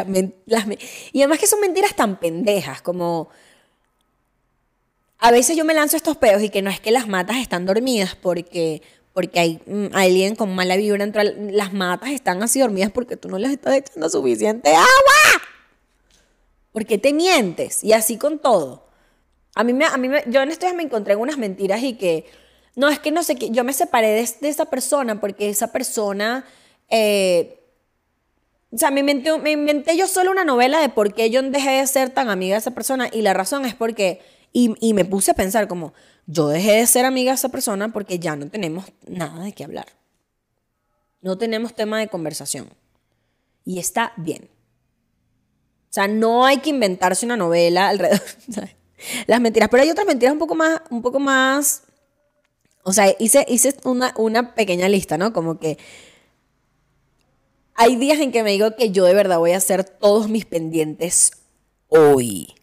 y 1.12 1.20
además 1.20 1.38
que 1.38 1.46
son 1.46 1.60
mentiras 1.60 1.94
tan 1.94 2.18
pendejas, 2.18 2.82
como... 2.82 3.28
A 5.22 5.30
veces 5.30 5.54
yo 5.54 5.66
me 5.66 5.74
lanzo 5.74 5.98
estos 5.98 6.16
pedos 6.16 6.42
y 6.42 6.48
que 6.48 6.62
no 6.62 6.70
es 6.70 6.80
que 6.80 6.90
las 6.90 7.06
matas 7.06 7.36
están 7.36 7.66
dormidas 7.66 8.14
porque, 8.14 8.80
porque 9.12 9.38
hay 9.38 9.60
mm, 9.66 9.88
alguien 9.92 10.34
con 10.34 10.54
mala 10.54 10.76
vibra 10.76 11.04
entre 11.04 11.52
las 11.52 11.74
matas 11.74 12.08
están 12.12 12.42
así 12.42 12.58
dormidas 12.58 12.90
porque 12.90 13.18
tú 13.18 13.28
no 13.28 13.36
les 13.36 13.50
estás 13.50 13.74
echando 13.74 14.08
suficiente 14.08 14.70
agua. 14.70 15.42
Porque 16.72 16.96
te 16.96 17.12
mientes 17.12 17.84
y 17.84 17.92
así 17.92 18.16
con 18.16 18.38
todo. 18.38 18.89
A 19.54 19.64
mí, 19.64 19.72
me, 19.72 19.84
a 19.84 19.96
mí 19.96 20.08
me, 20.08 20.22
yo 20.26 20.42
en 20.42 20.50
estos 20.50 20.68
días 20.68 20.76
me 20.76 20.82
encontré 20.82 21.14
en 21.14 21.20
unas 21.20 21.38
mentiras 21.38 21.82
y 21.82 21.94
que, 21.94 22.26
no, 22.76 22.88
es 22.88 22.98
que 22.98 23.10
no 23.10 23.22
sé 23.22 23.36
qué, 23.36 23.50
yo 23.50 23.64
me 23.64 23.72
separé 23.72 24.08
de, 24.08 24.28
de 24.40 24.48
esa 24.48 24.66
persona 24.66 25.20
porque 25.20 25.48
esa 25.48 25.72
persona, 25.72 26.44
eh, 26.88 27.60
o 28.72 28.78
sea, 28.78 28.90
me 28.90 29.00
inventé, 29.00 29.36
me 29.38 29.50
inventé 29.50 29.96
yo 29.96 30.06
solo 30.06 30.30
una 30.30 30.44
novela 30.44 30.80
de 30.80 30.88
por 30.88 31.12
qué 31.12 31.30
yo 31.30 31.42
dejé 31.42 31.70
de 31.70 31.86
ser 31.86 32.10
tan 32.10 32.30
amiga 32.30 32.54
de 32.54 32.60
esa 32.60 32.70
persona 32.70 33.08
y 33.12 33.22
la 33.22 33.34
razón 33.34 33.64
es 33.64 33.74
porque, 33.74 34.20
y, 34.52 34.74
y 34.80 34.94
me 34.94 35.04
puse 35.04 35.32
a 35.32 35.34
pensar 35.34 35.66
como, 35.66 35.92
yo 36.26 36.46
dejé 36.46 36.72
de 36.72 36.86
ser 36.86 37.04
amiga 37.04 37.32
de 37.32 37.36
esa 37.36 37.48
persona 37.48 37.92
porque 37.92 38.20
ya 38.20 38.36
no 38.36 38.48
tenemos 38.48 38.84
nada 39.08 39.42
de 39.42 39.52
qué 39.52 39.64
hablar. 39.64 39.86
No 41.22 41.36
tenemos 41.36 41.74
tema 41.74 41.98
de 41.98 42.08
conversación. 42.08 42.70
Y 43.64 43.78
está 43.78 44.12
bien. 44.16 44.48
O 45.90 45.92
sea, 45.92 46.06
no 46.06 46.46
hay 46.46 46.58
que 46.58 46.70
inventarse 46.70 47.26
una 47.26 47.36
novela 47.36 47.88
alrededor. 47.88 48.22
Las 49.26 49.40
mentiras. 49.40 49.68
Pero 49.70 49.82
hay 49.82 49.90
otras 49.90 50.06
mentiras 50.06 50.32
un 50.32 50.38
poco 50.38 50.54
más, 50.54 50.80
un 50.90 51.02
poco 51.02 51.18
más. 51.18 51.82
O 52.82 52.92
sea, 52.92 53.14
hice, 53.18 53.44
hice 53.48 53.74
una, 53.84 54.14
una 54.16 54.54
pequeña 54.54 54.88
lista, 54.88 55.18
¿no? 55.18 55.32
Como 55.32 55.58
que 55.58 55.78
hay 57.74 57.96
días 57.96 58.20
en 58.20 58.32
que 58.32 58.42
me 58.42 58.50
digo 58.50 58.76
que 58.76 58.90
yo 58.90 59.04
de 59.04 59.14
verdad 59.14 59.38
voy 59.38 59.52
a 59.52 59.56
hacer 59.56 59.84
todos 59.84 60.28
mis 60.28 60.44
pendientes 60.44 61.32
hoy. 61.88 62.54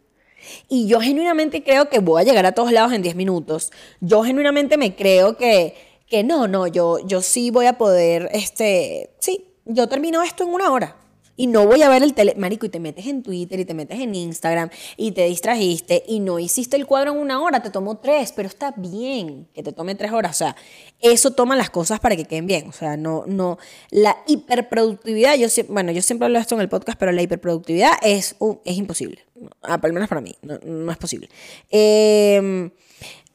Y 0.70 0.88
yo 0.88 1.00
genuinamente 1.00 1.64
creo 1.64 1.90
que 1.90 2.00
voy 2.00 2.22
a 2.22 2.26
llegar 2.26 2.46
a 2.46 2.52
todos 2.54 2.72
lados 2.72 2.94
en 2.94 3.02
10 3.02 3.16
minutos. 3.16 3.72
Yo 4.00 4.24
genuinamente 4.24 4.78
me 4.78 4.96
creo 4.96 5.38
que, 5.38 5.76
que 6.08 6.24
no, 6.24 6.48
no, 6.48 6.68
yo, 6.68 7.00
yo 7.06 7.22
sí 7.22 7.52
voy 7.52 7.66
a 7.66 7.78
poder, 7.78 8.30
este, 8.32 9.10
sí, 9.20 9.46
yo 9.66 9.88
termino 9.88 10.24
esto 10.24 10.44
en 10.44 10.50
una 10.50 10.72
hora. 10.72 10.96
Y 11.40 11.46
no 11.46 11.68
voy 11.68 11.84
a 11.84 11.90
ver 11.90 12.02
el 12.02 12.16
tele, 12.16 12.34
marico, 12.36 12.66
y 12.66 12.70
te 12.70 12.80
metes 12.80 13.06
en 13.06 13.22
Twitter 13.22 13.60
y 13.60 13.66
te 13.66 13.76
metes 13.76 14.00
en 14.00 14.16
Instagram 14.16 14.70
y 14.98 15.12
te 15.12 15.26
distrajiste 15.26 16.04
y 16.08 16.20
no 16.20 16.40
hiciste 16.40 16.76
el 16.76 16.88
cuadro 16.88 17.12
en 17.12 17.20
una 17.20 17.40
hora, 17.40 17.62
te 17.62 17.70
tomó 17.70 17.98
tres, 17.98 18.34
pero 18.36 18.50
está 18.50 18.74
bien 18.76 19.48
que 19.54 19.62
te 19.62 19.72
tome 19.72 19.94
tres 19.94 20.12
horas. 20.12 20.32
O 20.32 20.38
sea, 20.40 20.56
eso 21.00 21.32
toma 21.32 21.56
las 21.56 21.70
cosas 21.70 22.00
para 22.00 22.16
que 22.16 22.26
queden 22.26 22.48
bien. 22.48 22.68
O 22.68 22.72
sea, 22.72 22.98
no, 22.98 23.24
no, 23.28 23.60
la 23.92 24.18
hiperproductividad, 24.26 25.36
yo 25.36 25.48
bueno, 25.70 25.92
yo 25.92 26.02
siempre 26.02 26.26
hablo 26.26 26.40
de 26.40 26.42
esto 26.42 26.56
en 26.56 26.62
el 26.62 26.70
podcast, 26.70 26.98
pero 26.98 27.12
la 27.12 27.22
hiperproductividad 27.22 27.94
es, 28.02 28.36
es 28.66 28.76
imposible. 28.76 29.20
Ah, 29.62 29.80
al 29.82 29.94
menos 29.94 30.10
para 30.10 30.22
mí, 30.22 30.36
no, 30.42 30.92
es 30.92 30.98
posible. 30.98 31.30
Em, 31.70 32.72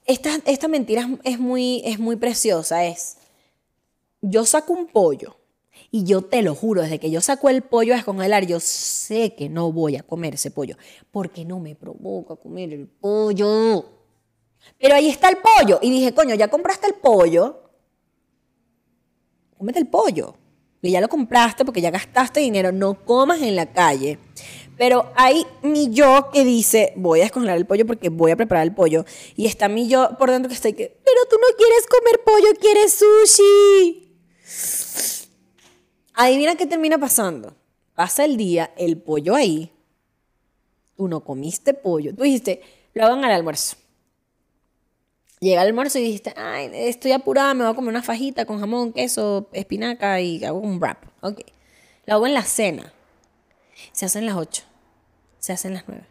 esta, 0.07 0.41
esta 0.47 0.67
mentira 0.67 1.09
es 1.23 1.39
muy, 1.39 1.83
es 1.85 2.01
muy 2.01 2.17
preciosa, 2.17 2.85
es, 2.85 3.19
yo 4.21 4.45
saco 4.45 4.73
un 4.73 4.89
pollo 4.89 5.37
y 5.95 6.05
yo 6.05 6.23
te 6.23 6.41
lo 6.41 6.55
juro, 6.55 6.81
desde 6.81 6.99
que 6.99 7.11
yo 7.11 7.21
saco 7.21 7.51
el 7.51 7.61
pollo 7.61 7.93
a 7.93 7.97
descongelar, 7.97 8.47
yo 8.47 8.61
sé 8.61 9.35
que 9.35 9.51
no 9.51 9.71
voy 9.71 9.97
a 9.97 10.03
comer 10.03 10.35
ese 10.35 10.51
pollo, 10.51 10.77
porque 11.11 11.45
no 11.45 11.61
me 11.61 11.77
provoca 11.77 12.35
comer 12.35 12.73
el 12.73 12.89
pollo. 12.89 13.85
Pero 14.79 14.95
ahí 14.95 15.11
está 15.11 15.29
el 15.29 15.37
pollo. 15.37 15.81
Y 15.83 15.91
dije, 15.91 16.15
coño, 16.15 16.35
ya 16.35 16.49
compraste 16.49 16.87
el 16.87 16.95
pollo. 16.95 17.61
Cómete 19.59 19.81
el 19.81 19.87
pollo. 19.87 20.35
Y 20.81 20.93
ya 20.93 21.01
lo 21.03 21.11
compraste 21.11 21.63
porque 21.63 21.83
ya 21.83 21.91
gastaste 21.91 22.41
dinero. 22.41 22.73
No 22.73 23.05
comas 23.05 23.43
en 23.43 23.55
la 23.55 23.71
calle. 23.71 24.19
Pero 24.79 25.13
hay 25.15 25.47
mi 25.63 25.91
yo 25.91 26.31
que 26.33 26.43
dice, 26.45 26.95
voy 26.97 27.21
a 27.21 27.25
descongelar 27.25 27.59
el 27.59 27.67
pollo 27.67 27.87
porque 27.87 28.09
voy 28.09 28.31
a 28.31 28.37
preparar 28.37 28.65
el 28.65 28.75
pollo. 28.75 29.05
Y 29.37 29.45
está 29.45 29.69
mi 29.69 29.89
yo 29.89 30.17
por 30.19 30.31
dentro 30.31 30.49
que 30.49 30.55
está 30.55 30.73
que, 30.73 30.89
pero 31.05 31.21
tú 31.29 31.37
no 31.37 31.55
quieres 31.55 31.87
comer 31.87 32.21
pollo, 32.25 32.49
quieres 32.59 32.95
sushi. 32.95 34.09
Adivina 36.15 36.57
qué 36.57 36.67
termina 36.67 36.99
pasando. 36.99 37.55
Pasa 37.95 38.25
el 38.25 38.37
día, 38.37 38.73
el 38.77 38.99
pollo 38.99 39.35
ahí. 39.35 39.73
Tú 40.97 41.09
no 41.09 41.21
comiste 41.21 41.75
pollo. 41.75 42.15
Tú 42.15 42.23
dijiste, 42.23 42.63
lo 42.95 43.05
hagan 43.05 43.25
al 43.25 43.33
almuerzo. 43.33 43.77
Llega 45.41 45.63
el 45.63 45.69
almuerzo 45.69 45.99
y 45.99 46.03
dijiste, 46.03 46.33
ay, 46.37 46.71
estoy 46.73 47.13
apurada, 47.13 47.53
me 47.53 47.65
voy 47.65 47.73
a 47.73 47.75
comer 47.75 47.91
una 47.91 48.03
fajita 48.03 48.45
con 48.45 48.61
jamón, 48.61 48.93
queso, 48.93 49.49
espinaca 49.53 50.21
y 50.21 50.45
hago 50.45 50.61
un 50.61 50.79
wrap. 50.79 51.05
Ok. 51.21 51.41
Lo 52.07 52.15
hago 52.15 52.27
en 52.27 52.35
la 52.35 52.45
cena. 52.45 52.93
Se 53.93 54.07
hacen 54.07 54.27
las 54.27 54.37
8. 54.37 54.63
Se 55.39 55.53
hacen 55.53 55.75
las 55.75 55.85
9. 55.89 56.05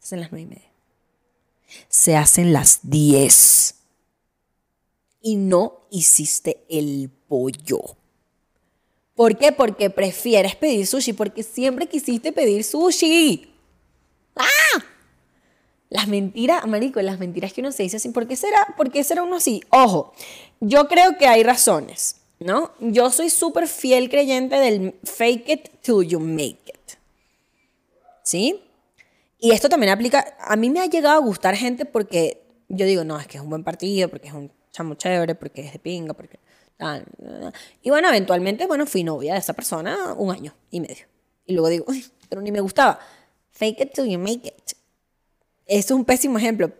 Se 0.00 0.06
hacen 0.06 0.20
las 0.20 0.32
9 0.32 0.42
y 0.42 0.46
media. 0.46 0.72
Se 1.88 2.16
hacen 2.16 2.52
las 2.52 2.80
10. 2.82 3.74
Y 5.22 5.36
no 5.36 5.86
hiciste 5.90 6.64
el 6.68 7.10
pollo. 7.28 7.96
¿Por 9.16 9.38
qué? 9.38 9.50
Porque 9.50 9.88
prefieres 9.88 10.54
pedir 10.54 10.86
sushi, 10.86 11.14
porque 11.14 11.42
siempre 11.42 11.86
quisiste 11.86 12.32
pedir 12.32 12.62
sushi. 12.62 13.50
¡Ah! 14.36 14.84
Las 15.88 16.06
mentiras, 16.06 16.66
marico, 16.66 17.00
las 17.00 17.18
mentiras 17.18 17.52
que 17.52 17.62
uno 17.62 17.72
se 17.72 17.82
dice 17.82 17.96
así, 17.96 18.10
¿por 18.10 18.28
qué 18.28 18.36
será, 18.36 18.74
por 18.76 18.90
qué 18.90 19.02
será 19.02 19.22
uno 19.22 19.36
así? 19.36 19.62
Ojo, 19.70 20.12
yo 20.60 20.86
creo 20.86 21.16
que 21.16 21.26
hay 21.26 21.42
razones, 21.42 22.16
¿no? 22.40 22.72
Yo 22.78 23.10
soy 23.10 23.30
súper 23.30 23.66
fiel 23.66 24.10
creyente 24.10 24.56
del 24.56 24.94
fake 25.04 25.48
it 25.48 25.68
till 25.80 26.06
you 26.06 26.20
make 26.20 26.58
it. 26.66 26.98
¿Sí? 28.22 28.60
Y 29.38 29.52
esto 29.52 29.68
también 29.70 29.92
aplica, 29.92 30.36
a 30.40 30.56
mí 30.56 30.68
me 30.68 30.80
ha 30.80 30.86
llegado 30.86 31.16
a 31.16 31.24
gustar 31.24 31.56
gente 31.56 31.86
porque 31.86 32.42
yo 32.68 32.84
digo, 32.84 33.04
no, 33.04 33.18
es 33.18 33.26
que 33.26 33.38
es 33.38 33.42
un 33.42 33.48
buen 33.48 33.64
partido, 33.64 34.08
porque 34.10 34.28
es 34.28 34.34
un 34.34 34.50
chamo 34.72 34.94
chévere, 34.94 35.34
porque 35.36 35.62
es 35.62 35.72
de 35.72 35.78
pinga, 35.78 36.12
porque 36.12 36.38
y 37.82 37.90
bueno, 37.90 38.08
eventualmente, 38.08 38.66
bueno, 38.66 38.86
fui 38.86 39.02
novia 39.02 39.32
de 39.34 39.38
esa 39.38 39.54
persona 39.54 40.12
un 40.14 40.30
año 40.30 40.54
y 40.70 40.80
medio. 40.80 41.06
Y 41.46 41.54
luego 41.54 41.68
digo, 41.68 41.84
Uy, 41.88 42.04
pero 42.28 42.42
ni 42.42 42.52
me 42.52 42.60
gustaba. 42.60 42.98
Fake 43.50 43.80
it 43.80 43.92
till 43.94 44.06
you 44.06 44.18
make 44.18 44.46
it. 44.46 44.76
Eso 45.66 45.94
es 45.94 45.98
un 45.98 46.04
pésimo 46.04 46.38
ejemplo. 46.38 46.70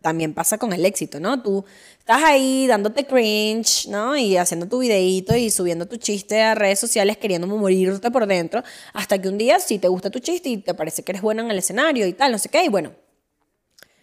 También 0.00 0.34
pasa 0.34 0.58
con 0.58 0.72
el 0.74 0.84
éxito, 0.84 1.18
¿no? 1.18 1.42
Tú 1.42 1.64
estás 1.98 2.22
ahí 2.22 2.66
dándote 2.66 3.06
cringe, 3.06 3.88
¿no? 3.88 4.14
Y 4.16 4.36
haciendo 4.36 4.68
tu 4.68 4.80
videíto 4.80 5.34
y 5.34 5.50
subiendo 5.50 5.86
tu 5.86 5.96
chiste 5.96 6.42
a 6.42 6.54
redes 6.54 6.78
sociales 6.78 7.16
queriendo 7.16 7.46
morirte 7.46 8.10
por 8.10 8.26
dentro, 8.26 8.62
hasta 8.92 9.20
que 9.20 9.28
un 9.28 9.38
día 9.38 9.58
sí 9.60 9.78
te 9.78 9.88
gusta 9.88 10.10
tu 10.10 10.18
chiste 10.18 10.50
y 10.50 10.58
te 10.58 10.74
parece 10.74 11.02
que 11.02 11.12
eres 11.12 11.22
bueno 11.22 11.42
en 11.42 11.50
el 11.50 11.56
escenario 11.56 12.06
y 12.06 12.12
tal, 12.12 12.32
no 12.32 12.38
sé 12.38 12.50
qué, 12.50 12.64
y 12.64 12.68
bueno, 12.68 12.92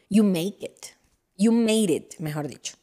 you 0.09 0.23
make 0.23 0.57
it. 0.61 0.87
You 1.37 1.51
made 1.51 1.93
it, 1.93 2.15
mejor 2.17 2.47
dicho. 2.47 2.75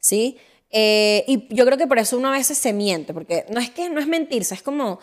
¿Sí? 0.00 0.38
Eh, 0.78 1.24
y 1.26 1.54
yo 1.54 1.64
creo 1.64 1.78
que 1.78 1.86
por 1.86 1.98
eso 1.98 2.18
uno 2.18 2.28
a 2.28 2.32
veces 2.32 2.58
se 2.58 2.74
miente, 2.74 3.14
porque 3.14 3.46
no 3.48 3.60
es 3.60 3.70
que 3.70 3.88
no 3.88 3.98
es 3.98 4.06
mentirse, 4.06 4.52
es 4.52 4.62
como, 4.62 5.00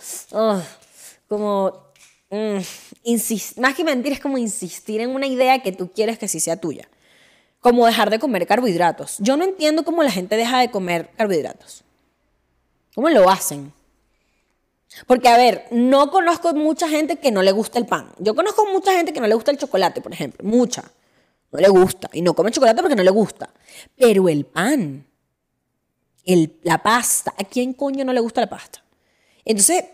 como, 1.28 1.74
mm, 2.30 2.58
más 3.60 3.74
que 3.74 3.84
mentir 3.84 4.14
es 4.14 4.20
como 4.20 4.38
insistir 4.38 5.02
en 5.02 5.10
una 5.10 5.26
idea 5.26 5.64
que 5.64 5.72
tú 5.72 5.92
quieres 5.92 6.20
que 6.20 6.28
sí 6.28 6.40
sea 6.40 6.58
tuya. 6.58 6.88
Como 7.60 7.88
dejar 7.88 8.12
de 8.12 8.20
comer 8.20 8.46
carbohidratos. 8.46 9.16
Yo 9.18 9.36
no 9.36 9.46
entiendo 9.46 9.84
cómo 9.84 10.04
la 10.04 10.12
gente 10.12 10.38
deja 10.38 10.60
de 10.60 10.70
comer 10.70 11.10
carbohidratos. 11.18 11.84
¿Cómo 12.94 13.10
lo 13.10 13.28
hacen? 13.28 13.74
Porque, 15.08 15.28
a 15.28 15.38
ver, 15.38 15.66
no 15.72 16.12
conozco 16.12 16.54
mucha 16.54 16.88
gente 16.88 17.16
que 17.16 17.32
no 17.32 17.42
le 17.42 17.52
gusta 17.52 17.80
el 17.80 17.88
pan. 17.88 18.12
Yo 18.20 18.36
conozco 18.36 18.68
mucha 18.72 18.94
gente 18.94 19.12
que 19.12 19.20
no 19.20 19.26
le 19.26 19.34
gusta 19.34 19.50
el 19.50 19.58
chocolate, 19.58 20.02
por 20.02 20.14
ejemplo. 20.14 20.48
Mucha. 20.48 20.84
No 21.52 21.60
le 21.60 21.70
gusta. 21.70 22.12
Y 22.14 22.22
no 22.22 22.36
come 22.36 22.52
chocolate 22.52 22.80
porque 22.80 22.96
no 22.96 23.02
le 23.02 23.10
gusta. 23.10 23.50
Pero 23.98 24.30
el 24.30 24.46
pan 24.46 25.08
el, 26.26 26.60
la 26.64 26.82
pasta. 26.82 27.34
¿A 27.38 27.44
quién 27.44 27.74
coño 27.74 28.06
no 28.06 28.14
le 28.14 28.20
gusta 28.20 28.42
la 28.42 28.50
pasta? 28.50 28.84
Entonces, 29.46 29.86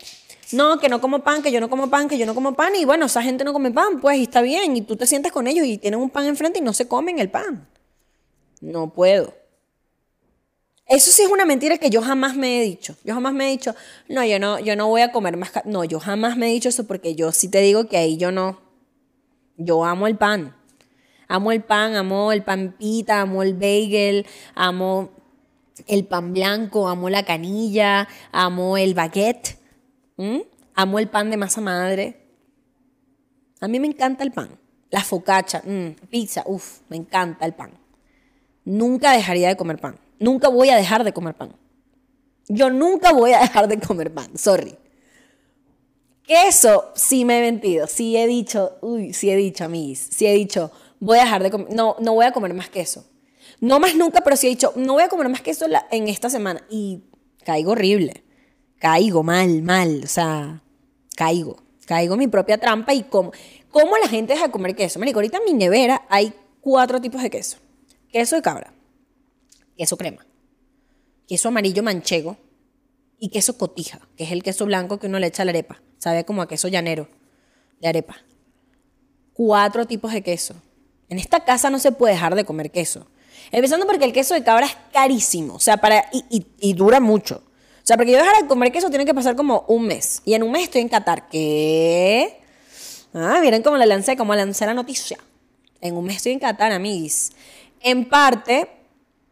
no, 0.52 0.80
que 0.80 0.90
no 0.90 1.00
como 1.02 1.20
pan, 1.20 1.42
que 1.42 1.52
yo 1.52 1.60
no 1.60 1.70
como 1.70 1.90
pan, 1.90 2.08
que 2.08 2.18
yo 2.18 2.26
no 2.26 2.36
como 2.36 2.54
pan. 2.54 2.76
Y 2.76 2.86
bueno, 2.86 3.06
esa 3.06 3.22
gente 3.22 3.44
no 3.44 3.54
come 3.54 3.72
pan, 3.72 4.00
pues, 4.02 4.18
y 4.18 4.24
está 4.24 4.42
bien. 4.42 4.76
Y 4.76 4.82
tú 4.82 4.96
te 4.96 5.06
sientas 5.06 5.32
con 5.32 5.48
ellos 5.48 5.66
y 5.66 5.78
tienen 5.78 6.00
un 6.00 6.10
pan 6.10 6.26
enfrente 6.26 6.60
y 6.60 6.62
no 6.62 6.74
se 6.74 6.88
comen 6.88 7.20
el 7.20 7.30
pan. 7.30 7.68
No 8.62 8.92
puedo. 8.94 9.34
Eso 10.86 11.12
sí 11.12 11.22
es 11.22 11.30
una 11.30 11.46
mentira 11.46 11.78
que 11.78 11.92
yo 11.92 12.02
jamás 12.02 12.36
me 12.36 12.60
he 12.60 12.64
dicho. 12.64 12.96
Yo 13.04 13.14
jamás 13.14 13.34
me 13.34 13.48
he 13.48 13.52
dicho, 13.52 13.76
no, 14.08 14.26
yo 14.26 14.40
no, 14.40 14.60
yo 14.60 14.76
no 14.76 14.88
voy 14.88 15.02
a 15.02 15.12
comer 15.12 15.38
más. 15.38 15.52
No, 15.66 15.84
yo 15.84 16.00
jamás 16.00 16.36
me 16.36 16.48
he 16.48 16.52
dicho 16.52 16.70
eso 16.70 16.88
porque 16.88 17.14
yo 17.14 17.32
sí 17.32 17.48
te 17.48 17.62
digo 17.62 17.88
que 17.88 17.98
ahí 17.98 18.18
yo 18.18 18.32
no. 18.32 18.60
Yo 19.56 19.86
amo 19.86 20.08
el 20.08 20.18
pan. 20.18 20.56
Amo 21.28 21.52
el 21.52 21.62
pan, 21.62 21.96
amo 21.96 22.32
el 22.32 22.44
pan 22.44 22.76
pita, 22.80 23.22
amo 23.22 23.44
el 23.44 23.54
bagel, 23.54 24.26
amo 24.56 25.12
el 25.88 26.06
pan 26.06 26.34
blanco, 26.34 26.88
amo 26.88 27.10
la 27.10 27.24
canilla, 27.24 28.08
amo 28.32 28.78
el 28.78 28.94
baguette, 28.94 29.58
amo 30.76 31.00
el 31.00 31.08
pan 31.10 31.30
de 31.30 31.38
masa 31.38 31.62
madre. 31.62 32.26
A 33.62 33.68
mí 33.68 33.80
me 33.80 33.88
encanta 33.88 34.24
el 34.24 34.32
pan. 34.32 34.58
La 34.90 35.04
focaccia, 35.04 35.62
mm, 35.64 36.08
pizza, 36.10 36.44
uff, 36.46 36.80
me 36.90 36.98
encanta 36.98 37.46
el 37.46 37.54
pan. 37.54 37.72
Nunca 38.66 39.12
dejaría 39.12 39.50
de 39.50 39.58
comer 39.58 39.80
pan. 39.80 40.00
Nunca 40.20 40.50
voy 40.50 40.70
a 40.70 40.76
dejar 40.76 41.04
de 41.04 41.14
comer 41.14 41.36
pan. 41.36 41.56
Yo 42.48 42.70
nunca 42.70 43.14
voy 43.14 43.34
a 43.34 43.40
dejar 43.40 43.68
de 43.68 43.80
comer 43.80 44.14
pan, 44.14 44.38
sorry. 44.38 44.76
Queso, 46.24 46.92
sí 46.96 47.26
me 47.26 47.40
he 47.40 47.42
mentido, 47.42 47.88
sí 47.88 48.16
he 48.18 48.28
dicho, 48.28 48.78
uy, 48.82 49.14
sí 49.14 49.30
he 49.30 49.36
dicho, 49.36 49.66
amigos, 49.66 50.00
sí 50.12 50.28
he 50.28 50.34
dicho, 50.34 50.72
voy 51.00 51.18
a 51.18 51.24
dejar 51.24 51.42
de 51.42 51.52
comer, 51.52 51.74
no, 51.74 51.96
no 52.00 52.14
voy 52.14 52.26
a 52.26 52.32
comer 52.32 52.54
más 52.54 52.70
queso. 52.70 53.09
No 53.62 53.80
más 53.80 53.96
nunca, 53.96 54.22
pero 54.22 54.36
sí 54.36 54.48
he 54.48 54.50
dicho, 54.50 54.74
no 54.76 54.94
voy 54.94 55.04
a 55.04 55.10
comer 55.10 55.30
más 55.30 55.42
que 55.42 55.52
eso 55.52 55.66
en 55.92 56.08
esta 56.08 56.30
semana. 56.30 56.66
Y 56.70 57.04
caigo 57.44 57.72
horrible. 57.72 58.24
Caigo 58.80 59.24
mal, 59.24 59.62
mal. 59.62 60.02
O 60.04 60.08
sea, 60.08 60.64
caigo. 61.16 61.58
Caigo 61.86 62.14
en 62.14 62.20
mi 62.20 62.28
propia 62.28 62.58
trampa 62.58 62.94
y 62.94 63.04
como. 63.04 63.32
¿Cómo 63.72 63.98
la 63.98 64.08
gente 64.08 64.34
deja 64.34 64.46
de 64.46 64.52
comer 64.52 64.76
queso? 64.76 65.00
Marico, 65.00 65.20
ahorita 65.20 65.38
en 65.38 65.46
mi 65.46 65.54
nevera 65.54 66.06
hay 66.10 66.34
cuatro 66.62 67.02
tipos 67.02 67.22
de 67.22 67.30
queso. 67.30 67.58
Queso 68.12 68.36
de 68.36 68.42
cabra, 68.42 68.74
queso 69.78 69.96
crema, 69.98 70.26
queso 71.28 71.50
amarillo 71.50 71.84
manchego 71.84 72.38
y 73.20 73.30
queso 73.30 73.58
cotija, 73.58 74.00
que 74.18 74.24
es 74.24 74.32
el 74.32 74.42
queso 74.42 74.66
blanco 74.66 74.98
que 74.98 75.06
uno 75.06 75.20
le 75.20 75.28
echa 75.28 75.44
a 75.44 75.46
la 75.46 75.52
arepa. 75.52 75.82
Sabe 76.00 76.26
como 76.26 76.42
a 76.42 76.48
queso 76.48 76.68
llanero 76.68 77.08
de 77.80 77.88
arepa. 77.88 78.18
Cuatro 79.34 79.86
tipos 79.86 80.12
de 80.12 80.24
queso. 80.24 80.56
En 81.08 81.20
esta 81.20 81.44
casa 81.44 81.70
no 81.70 81.78
se 81.78 81.92
puede 81.92 82.14
dejar 82.14 82.36
de 82.36 82.46
comer 82.46 82.72
queso. 82.72 83.08
Empezando 83.52 83.86
porque 83.86 84.06
el 84.06 84.14
queso 84.14 84.34
de 84.34 84.44
cabra 84.44 84.66
es 84.66 84.78
carísimo, 84.94 85.56
o 85.56 85.60
sea, 85.60 85.78
para, 85.78 86.06
y, 86.12 86.46
y, 86.60 86.74
dura 86.74 87.00
mucho. 87.00 87.44
O 87.46 87.86
sea, 87.90 87.98
porque 87.98 88.12
yo 88.12 88.20
dejar 88.20 88.42
de 88.42 88.48
comer 88.48 88.72
queso 88.72 88.90
tiene 88.90 89.06
que 89.06 89.14
pasar 89.14 89.36
como 89.36 89.66
un 89.68 89.88
mes. 89.88 90.22
Y 90.26 90.34
en 90.36 90.44
un 90.44 90.52
mes 90.52 90.64
estoy 90.64 90.82
en 90.82 90.90
Qatar. 90.90 91.28
¿Qué? 91.30 92.40
Ah, 93.14 93.40
miren 93.42 93.64
cómo 93.64 93.78
la 93.78 93.88
lancé, 93.88 94.16
cómo 94.16 94.36
lancé 94.36 94.66
la 94.68 94.76
noticia. 94.76 95.18
En 95.82 95.98
un 95.98 96.06
mes 96.06 96.18
estoy 96.18 96.34
en 96.34 96.40
Qatar, 96.40 96.72
amigos. 96.72 97.32
En 97.82 98.06
parte, 98.06 98.70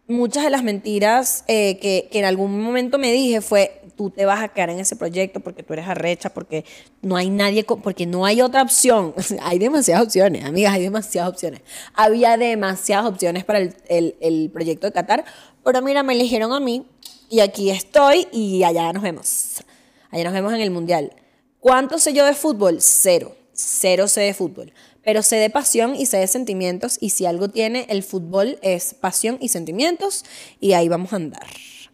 muchas 0.08 0.44
de 0.44 0.50
las 0.50 0.64
mentiras 0.64 1.44
eh, 1.48 1.78
que, 1.80 2.08
que, 2.12 2.20
en 2.20 2.26
algún 2.26 2.60
momento 2.60 2.98
me 2.98 3.12
dije 3.12 3.42
fue, 3.42 3.82
tú 3.98 4.10
te 4.10 4.26
vas 4.26 4.42
a 4.42 4.48
quedar 4.48 4.70
en 4.70 4.80
ese 4.80 4.96
proyecto 4.96 5.40
porque 5.42 5.64
tú 5.64 5.74
eres 5.74 5.88
arrecha, 5.88 6.30
porque 6.30 6.64
no 7.02 7.18
hay 7.18 7.30
nadie, 7.30 7.66
porque 7.66 8.06
no 8.06 8.26
hay 8.26 8.42
otra 8.42 8.62
opción. 8.62 9.14
hay 9.42 9.60
demasiadas 9.60 10.06
opciones, 10.06 10.46
amigas, 10.46 10.74
hay 10.74 10.84
demasiadas 10.84 11.32
opciones. 11.32 11.62
Había 11.94 12.38
demasiadas 12.38 13.08
opciones 13.08 13.44
para 13.44 13.60
el, 13.60 13.76
el, 13.90 14.16
el 14.22 14.50
proyecto 14.52 14.88
de 14.88 14.94
Qatar, 14.94 15.26
pero 15.64 15.82
mira, 15.82 16.04
me 16.04 16.14
eligieron 16.14 16.54
a 16.54 16.60
mí 16.60 16.86
y 17.30 17.42
aquí 17.42 17.70
estoy 17.72 18.28
y 18.32 18.64
allá 18.64 18.94
nos 18.94 19.04
vemos. 19.04 19.64
Allá 20.12 20.24
nos 20.24 20.34
vemos 20.34 20.54
en 20.54 20.62
el 20.62 20.72
Mundial. 20.72 21.12
¿Cuánto 21.60 22.00
sé 22.00 22.14
yo 22.14 22.26
de 22.26 22.34
fútbol? 22.34 22.78
Cero. 22.80 23.36
Cero 23.52 24.08
sé 24.08 24.22
de 24.22 24.34
fútbol 24.34 24.72
pero 25.08 25.24
sé 25.24 25.38
de 25.38 25.50
pasión 25.50 25.96
y 25.96 26.06
sé 26.06 26.18
de 26.18 26.28
sentimientos 26.28 26.98
y 27.00 27.12
si 27.12 27.26
algo 27.26 27.48
tiene 27.48 27.86
el 27.88 28.04
fútbol 28.04 28.60
es 28.62 28.94
pasión 28.94 29.38
y 29.40 29.48
sentimientos 29.48 30.26
y 30.60 30.74
ahí 30.74 30.90
vamos 30.90 31.14
a 31.14 31.16
andar. 31.16 31.48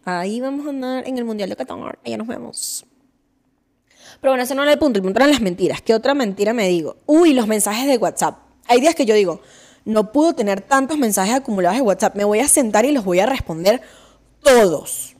Ahí 0.04 0.40
vamos 0.40 0.66
a 0.66 0.70
andar 0.70 1.08
en 1.08 1.18
el 1.18 1.24
Mundial 1.24 1.48
de 1.48 1.56
Qatar, 1.56 1.98
ya 2.04 2.16
nos 2.16 2.26
vemos. 2.26 2.84
Pero 4.20 4.32
bueno, 4.32 4.44
ese 4.44 4.54
no 4.54 4.62
era 4.62 4.72
el 4.72 4.78
punto, 4.78 4.98
el 4.98 5.02
punto 5.02 5.18
eran 5.18 5.30
las 5.30 5.40
mentiras. 5.40 5.82
¿Qué 5.82 5.94
otra 5.94 6.14
mentira 6.14 6.52
me 6.52 6.68
digo? 6.68 6.96
Uy, 7.06 7.32
los 7.34 7.46
mensajes 7.46 7.86
de 7.86 7.96
WhatsApp. 7.96 8.38
Hay 8.66 8.80
días 8.80 8.94
que 8.94 9.06
yo 9.06 9.14
digo, 9.14 9.40
no 9.84 10.12
puedo 10.12 10.34
tener 10.34 10.60
tantos 10.60 10.98
mensajes 10.98 11.34
acumulados 11.34 11.78
de 11.78 11.82
WhatsApp, 11.82 12.16
me 12.16 12.24
voy 12.24 12.40
a 12.40 12.48
sentar 12.48 12.84
y 12.84 12.92
los 12.92 13.04
voy 13.04 13.20
a 13.20 13.26
responder 13.26 13.82
todos. 14.42 15.16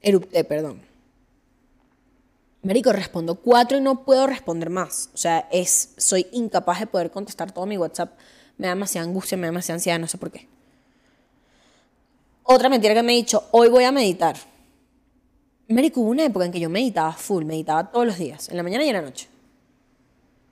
Erupté, 0.00 0.44
perdón. 0.44 0.82
Marico, 2.62 2.92
respondo 2.92 3.34
cuatro 3.36 3.76
y 3.76 3.80
no 3.82 4.04
puedo 4.04 4.26
responder 4.26 4.70
más. 4.70 5.10
O 5.12 5.18
sea, 5.18 5.48
es, 5.52 5.90
soy 5.98 6.26
incapaz 6.32 6.80
de 6.80 6.86
poder 6.86 7.10
contestar 7.10 7.52
todo 7.52 7.66
mi 7.66 7.76
WhatsApp. 7.76 8.18
Me 8.56 8.66
da 8.66 8.74
demasiada 8.74 9.06
angustia, 9.06 9.36
me 9.36 9.42
da 9.42 9.48
demasiada 9.48 9.76
ansiedad, 9.76 9.98
no 9.98 10.08
sé 10.08 10.16
por 10.16 10.30
qué. 10.30 10.48
Otra 12.44 12.68
mentira 12.68 12.94
que 12.94 13.02
me 13.02 13.12
he 13.12 13.16
dicho, 13.16 13.44
hoy 13.50 13.68
voy 13.68 13.84
a 13.84 13.92
meditar. 13.92 14.36
Marico, 15.68 16.00
hubo 16.00 16.10
una 16.10 16.24
época 16.24 16.44
en 16.46 16.52
que 16.52 16.60
yo 16.60 16.70
meditaba 16.70 17.12
full, 17.12 17.44
meditaba 17.44 17.90
todos 17.90 18.06
los 18.06 18.18
días, 18.18 18.48
en 18.48 18.56
la 18.56 18.62
mañana 18.62 18.84
y 18.84 18.88
en 18.88 18.94
la 18.94 19.02
noche. 19.02 19.28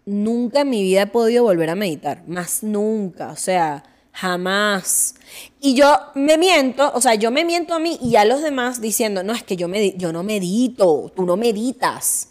Nunca 0.05 0.63
en 0.63 0.71
mi 0.71 0.83
vida 0.83 1.03
he 1.03 1.07
podido 1.07 1.45
volver 1.45 1.71
a 1.71 1.75
meditar, 1.75 2.27
más 2.27 2.63
nunca. 2.63 3.31
O 3.31 3.37
sea, 3.37 3.85
Jamás. 4.13 5.15
Y 5.59 5.75
yo 5.75 5.97
me 6.15 6.37
miento, 6.37 6.93
o 6.95 7.01
sea, 7.01 7.15
yo 7.15 7.31
me 7.31 7.45
miento 7.45 7.75
a 7.75 7.79
mí 7.79 7.99
y 8.03 8.17
a 8.17 8.25
los 8.25 8.43
demás 8.43 8.81
diciendo, 8.81 9.23
no, 9.23 9.33
es 9.33 9.43
que 9.43 9.57
yo, 9.57 9.69
no 9.69 10.23
medito, 10.23 11.11
tú 11.17 11.25
no 11.25 11.37
meditas. 11.37 12.29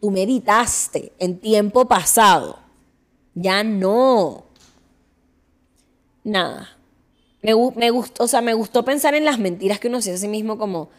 Tú 0.00 0.10
meditaste 0.10 1.12
en 1.18 1.40
tiempo 1.40 1.86
pasado. 1.86 2.58
Ya 3.34 3.64
no. 3.64 4.44
Nada. 6.22 6.77
Me, 7.42 7.52
gustó, 7.90 8.24
o 8.24 8.28
sea, 8.28 8.40
me 8.40 8.54
gustó 8.54 8.84
pensar 8.84 9.14
en 9.14 9.24
las 9.24 9.38
mentiras 9.38 9.78
que 9.78 9.88
uno 9.88 10.02
se 10.02 10.10
hace 10.10 10.16
a 10.16 10.20
sí 10.22 10.28
mismo 10.28 10.58
como, 10.58 10.90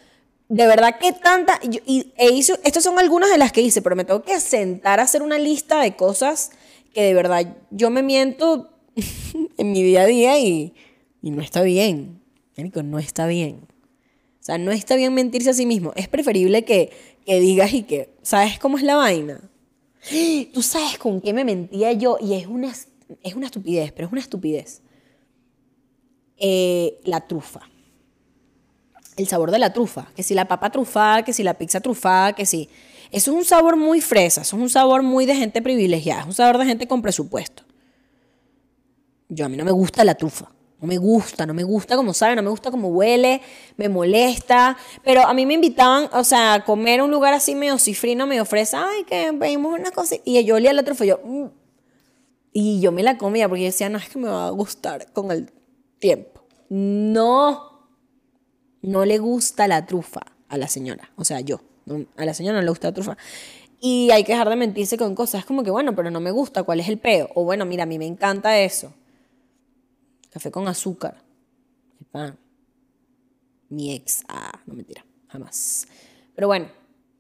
de 0.47 0.65
verdad 0.67 0.97
que 0.99 1.11
tanta, 1.11 1.59
y, 1.85 2.13
e 2.15 2.31
hizo, 2.31 2.57
estas 2.63 2.83
son 2.83 2.97
algunas 2.97 3.29
de 3.29 3.37
las 3.37 3.51
que 3.51 3.61
hice, 3.61 3.81
pero 3.81 3.95
me 3.95 4.05
tengo 4.05 4.23
que 4.23 4.39
sentar 4.39 4.99
a 4.99 5.03
hacer 5.03 5.21
una 5.21 5.37
lista 5.37 5.81
de 5.81 5.95
cosas 5.95 6.51
que 6.93 7.03
de 7.03 7.13
verdad 7.13 7.57
yo 7.71 7.89
me 7.89 8.03
miento 8.03 8.69
en 9.57 9.71
mi 9.71 9.83
día 9.83 10.01
a 10.01 10.05
día 10.05 10.39
y, 10.39 10.73
no 11.21 11.41
está 11.41 11.61
bien. 11.61 12.21
no 12.55 12.99
está 12.99 13.27
bien. 13.27 13.67
O 14.39 14.43
sea, 14.43 14.57
no 14.57 14.71
está 14.71 14.95
bien 14.95 15.13
mentirse 15.13 15.49
a 15.49 15.53
sí 15.53 15.65
mismo. 15.65 15.91
Es 15.95 16.07
preferible 16.07 16.63
que, 16.63 16.91
digas 17.25 17.73
y 17.73 17.83
que, 17.83 18.09
¿sabes 18.21 18.57
cómo 18.57 18.77
es 18.77 18.83
la 18.83 18.95
vaina? 18.95 19.41
Tú 20.53 20.63
sabes 20.63 20.97
con 20.97 21.19
qué 21.19 21.33
me 21.33 21.43
mentía 21.43 21.91
yo 21.91 22.17
y 22.21 22.33
es 22.33 22.47
una, 22.47 22.73
es 23.23 23.35
una 23.35 23.45
estupidez, 23.45 23.91
pero 23.91 24.07
es 24.07 24.11
una 24.13 24.21
estupidez. 24.21 24.81
Eh, 26.39 26.99
la 27.03 27.21
trufa. 27.21 27.61
El 29.17 29.27
sabor 29.27 29.51
de 29.51 29.59
la 29.59 29.73
trufa. 29.73 30.07
Que 30.15 30.23
si 30.23 30.33
la 30.33 30.47
papa 30.47 30.71
trufada, 30.71 31.23
que 31.23 31.33
si 31.33 31.43
la 31.43 31.53
pizza 31.53 31.81
trufada, 31.81 32.33
que 32.33 32.45
si... 32.45 32.69
Eso 33.11 33.31
es 33.31 33.37
un 33.37 33.45
sabor 33.45 33.75
muy 33.75 34.01
fresa, 34.01 34.41
eso 34.41 34.55
es 34.55 34.61
un 34.61 34.69
sabor 34.69 35.01
muy 35.01 35.25
de 35.25 35.35
gente 35.35 35.61
privilegiada, 35.63 36.21
es 36.21 36.27
un 36.27 36.33
sabor 36.33 36.59
de 36.59 36.65
gente 36.65 36.87
con 36.87 37.01
presupuesto. 37.01 37.63
Yo 39.27 39.45
a 39.45 39.49
mí 39.49 39.57
no 39.57 39.65
me 39.65 39.71
gusta 39.71 40.03
la 40.03 40.15
trufa. 40.15 40.51
No 40.81 40.87
me 40.87 40.97
gusta, 40.97 41.45
no 41.45 41.53
me 41.53 41.63
gusta 41.63 41.97
como 41.97 42.13
sabe, 42.13 42.37
no 42.37 42.41
me 42.41 42.49
gusta 42.49 42.71
como 42.71 42.87
huele, 42.89 43.41
me 43.75 43.89
molesta. 43.89 44.77
Pero 45.03 45.23
a 45.23 45.33
mí 45.33 45.45
me 45.45 45.55
invitaban, 45.55 46.09
o 46.13 46.23
sea, 46.23 46.53
a 46.53 46.63
comer 46.63 47.01
a 47.01 47.03
un 47.03 47.11
lugar 47.11 47.33
así 47.33 47.53
medio 47.53 47.77
cifrino, 47.77 48.25
medio 48.25 48.45
fresa. 48.45 48.87
Ay, 48.89 49.03
que 49.03 49.33
pedimos 49.37 49.77
una 49.77 49.91
cosa. 49.91 50.15
Y 50.23 50.41
yo 50.45 50.55
olía 50.55 50.71
la 50.71 50.83
trufa 50.83 51.03
yo... 51.03 51.19
Mm". 51.23 51.47
Y 52.51 52.79
yo 52.79 52.91
me 52.91 53.03
la 53.03 53.17
comía 53.17 53.47
porque 53.47 53.63
yo 53.63 53.67
decía, 53.67 53.89
no, 53.89 53.97
es 53.97 54.09
que 54.09 54.17
me 54.17 54.27
va 54.27 54.47
a 54.47 54.51
gustar 54.51 55.11
con 55.11 55.31
el 55.31 55.51
tiempo. 55.99 56.45
No. 56.69 57.87
No 58.81 59.05
le 59.05 59.17
gusta 59.17 59.67
la 59.67 59.85
trufa 59.85 60.21
a 60.47 60.57
la 60.57 60.67
señora. 60.67 61.11
O 61.15 61.25
sea, 61.25 61.41
yo. 61.41 61.61
a 62.17 62.25
la 62.25 62.33
señora 62.33 62.57
no 62.57 62.63
le 62.63 62.69
gusta 62.69 62.87
la 62.89 62.93
trufa. 62.93 63.17
Y 63.81 64.09
hay 64.11 64.23
que 64.23 64.33
dejar 64.33 64.49
de 64.49 64.55
mentirse 64.55 64.97
con 64.97 65.15
cosas. 65.15 65.41
Es 65.41 65.45
como 65.45 65.63
que, 65.63 65.71
bueno, 65.71 65.95
pero 65.95 66.11
no 66.11 66.19
me 66.19 66.31
gusta. 66.31 66.63
¿Cuál 66.63 66.79
es 66.79 66.89
el 66.89 66.97
peo? 66.97 67.29
O 67.35 67.43
bueno, 67.43 67.65
mira, 67.65 67.83
a 67.83 67.85
mí 67.85 67.97
me 67.97 68.05
encanta 68.05 68.59
eso 68.59 68.93
Café 70.29 70.51
con 70.51 70.67
azúcar. 70.67 71.23
Pan. 72.11 72.37
Mi 73.69 73.93
ex. 73.93 74.23
Ah, 74.27 74.61
no 74.65 74.75
mentira. 74.75 75.05
Jamás. 75.27 75.87
Pero 76.35 76.47
bueno, 76.47 76.67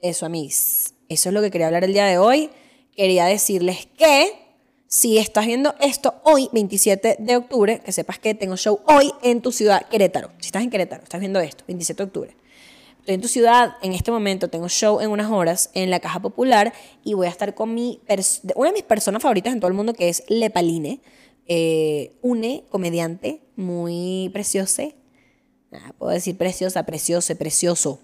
eso, 0.01 0.25
amigos. 0.25 0.93
Eso 1.07 1.29
es 1.29 1.33
lo 1.33 1.41
que 1.41 1.51
quería 1.51 1.67
hablar 1.67 1.83
el 1.83 1.93
día 1.93 2.05
de 2.05 2.17
hoy. 2.17 2.49
Quería 2.95 3.25
decirles 3.25 3.87
que 3.97 4.48
si 4.89 5.19
estás 5.19 5.45
viendo 5.45 5.75
esto 5.79 6.15
hoy, 6.23 6.49
27 6.51 7.17
de 7.19 7.37
octubre, 7.37 7.79
que 7.79 7.91
sepas 7.91 8.17
que 8.17 8.33
tengo 8.33 8.57
show 8.57 8.79
hoy 8.87 9.11
en 9.21 9.39
tu 9.39 9.51
ciudad, 9.51 9.87
Querétaro. 9.87 10.31
Si 10.39 10.47
estás 10.47 10.63
en 10.63 10.71
Querétaro, 10.71 11.03
estás 11.03 11.19
viendo 11.19 11.39
esto, 11.39 11.63
27 11.67 12.03
de 12.03 12.07
octubre. 12.07 12.35
Estoy 12.99 13.13
en 13.13 13.21
tu 13.21 13.27
ciudad, 13.27 13.75
en 13.83 13.93
este 13.93 14.09
momento 14.09 14.49
tengo 14.49 14.67
show 14.67 14.99
en 14.99 15.11
unas 15.11 15.29
horas 15.29 15.69
en 15.75 15.91
la 15.91 15.99
Caja 15.99 16.19
Popular 16.19 16.73
y 17.03 17.13
voy 17.13 17.27
a 17.27 17.29
estar 17.29 17.53
con 17.53 17.75
mi 17.75 18.01
una 18.55 18.69
de 18.69 18.73
mis 18.73 18.83
personas 18.83 19.21
favoritas 19.21 19.53
en 19.53 19.59
todo 19.59 19.67
el 19.67 19.75
mundo 19.75 19.93
que 19.93 20.09
es 20.09 20.23
Lepaline 20.27 21.01
eh, 21.45 22.17
une, 22.23 22.63
comediante, 22.69 23.41
muy 23.55 24.31
preciosa. 24.33 24.85
puedo 25.99 26.11
decir 26.11 26.35
preciosa, 26.35 26.83
precioso, 26.87 27.35
precioso 27.35 27.99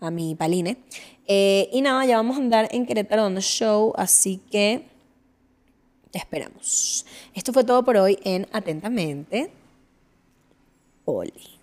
a 0.00 0.10
mi 0.10 0.34
Paline. 0.34 0.76
Eh, 1.26 1.70
y 1.72 1.80
nada, 1.80 2.04
ya 2.04 2.16
vamos 2.16 2.36
a 2.36 2.40
andar 2.40 2.68
en 2.72 2.84
Querétaro 2.84 3.22
dando 3.22 3.40
show, 3.40 3.94
así 3.96 4.42
que 4.50 4.89
esperamos. 6.18 7.06
Esto 7.34 7.52
fue 7.52 7.64
todo 7.64 7.84
por 7.84 7.96
hoy 7.96 8.18
en 8.24 8.46
Atentamente. 8.52 9.50
Oli. 11.04 11.59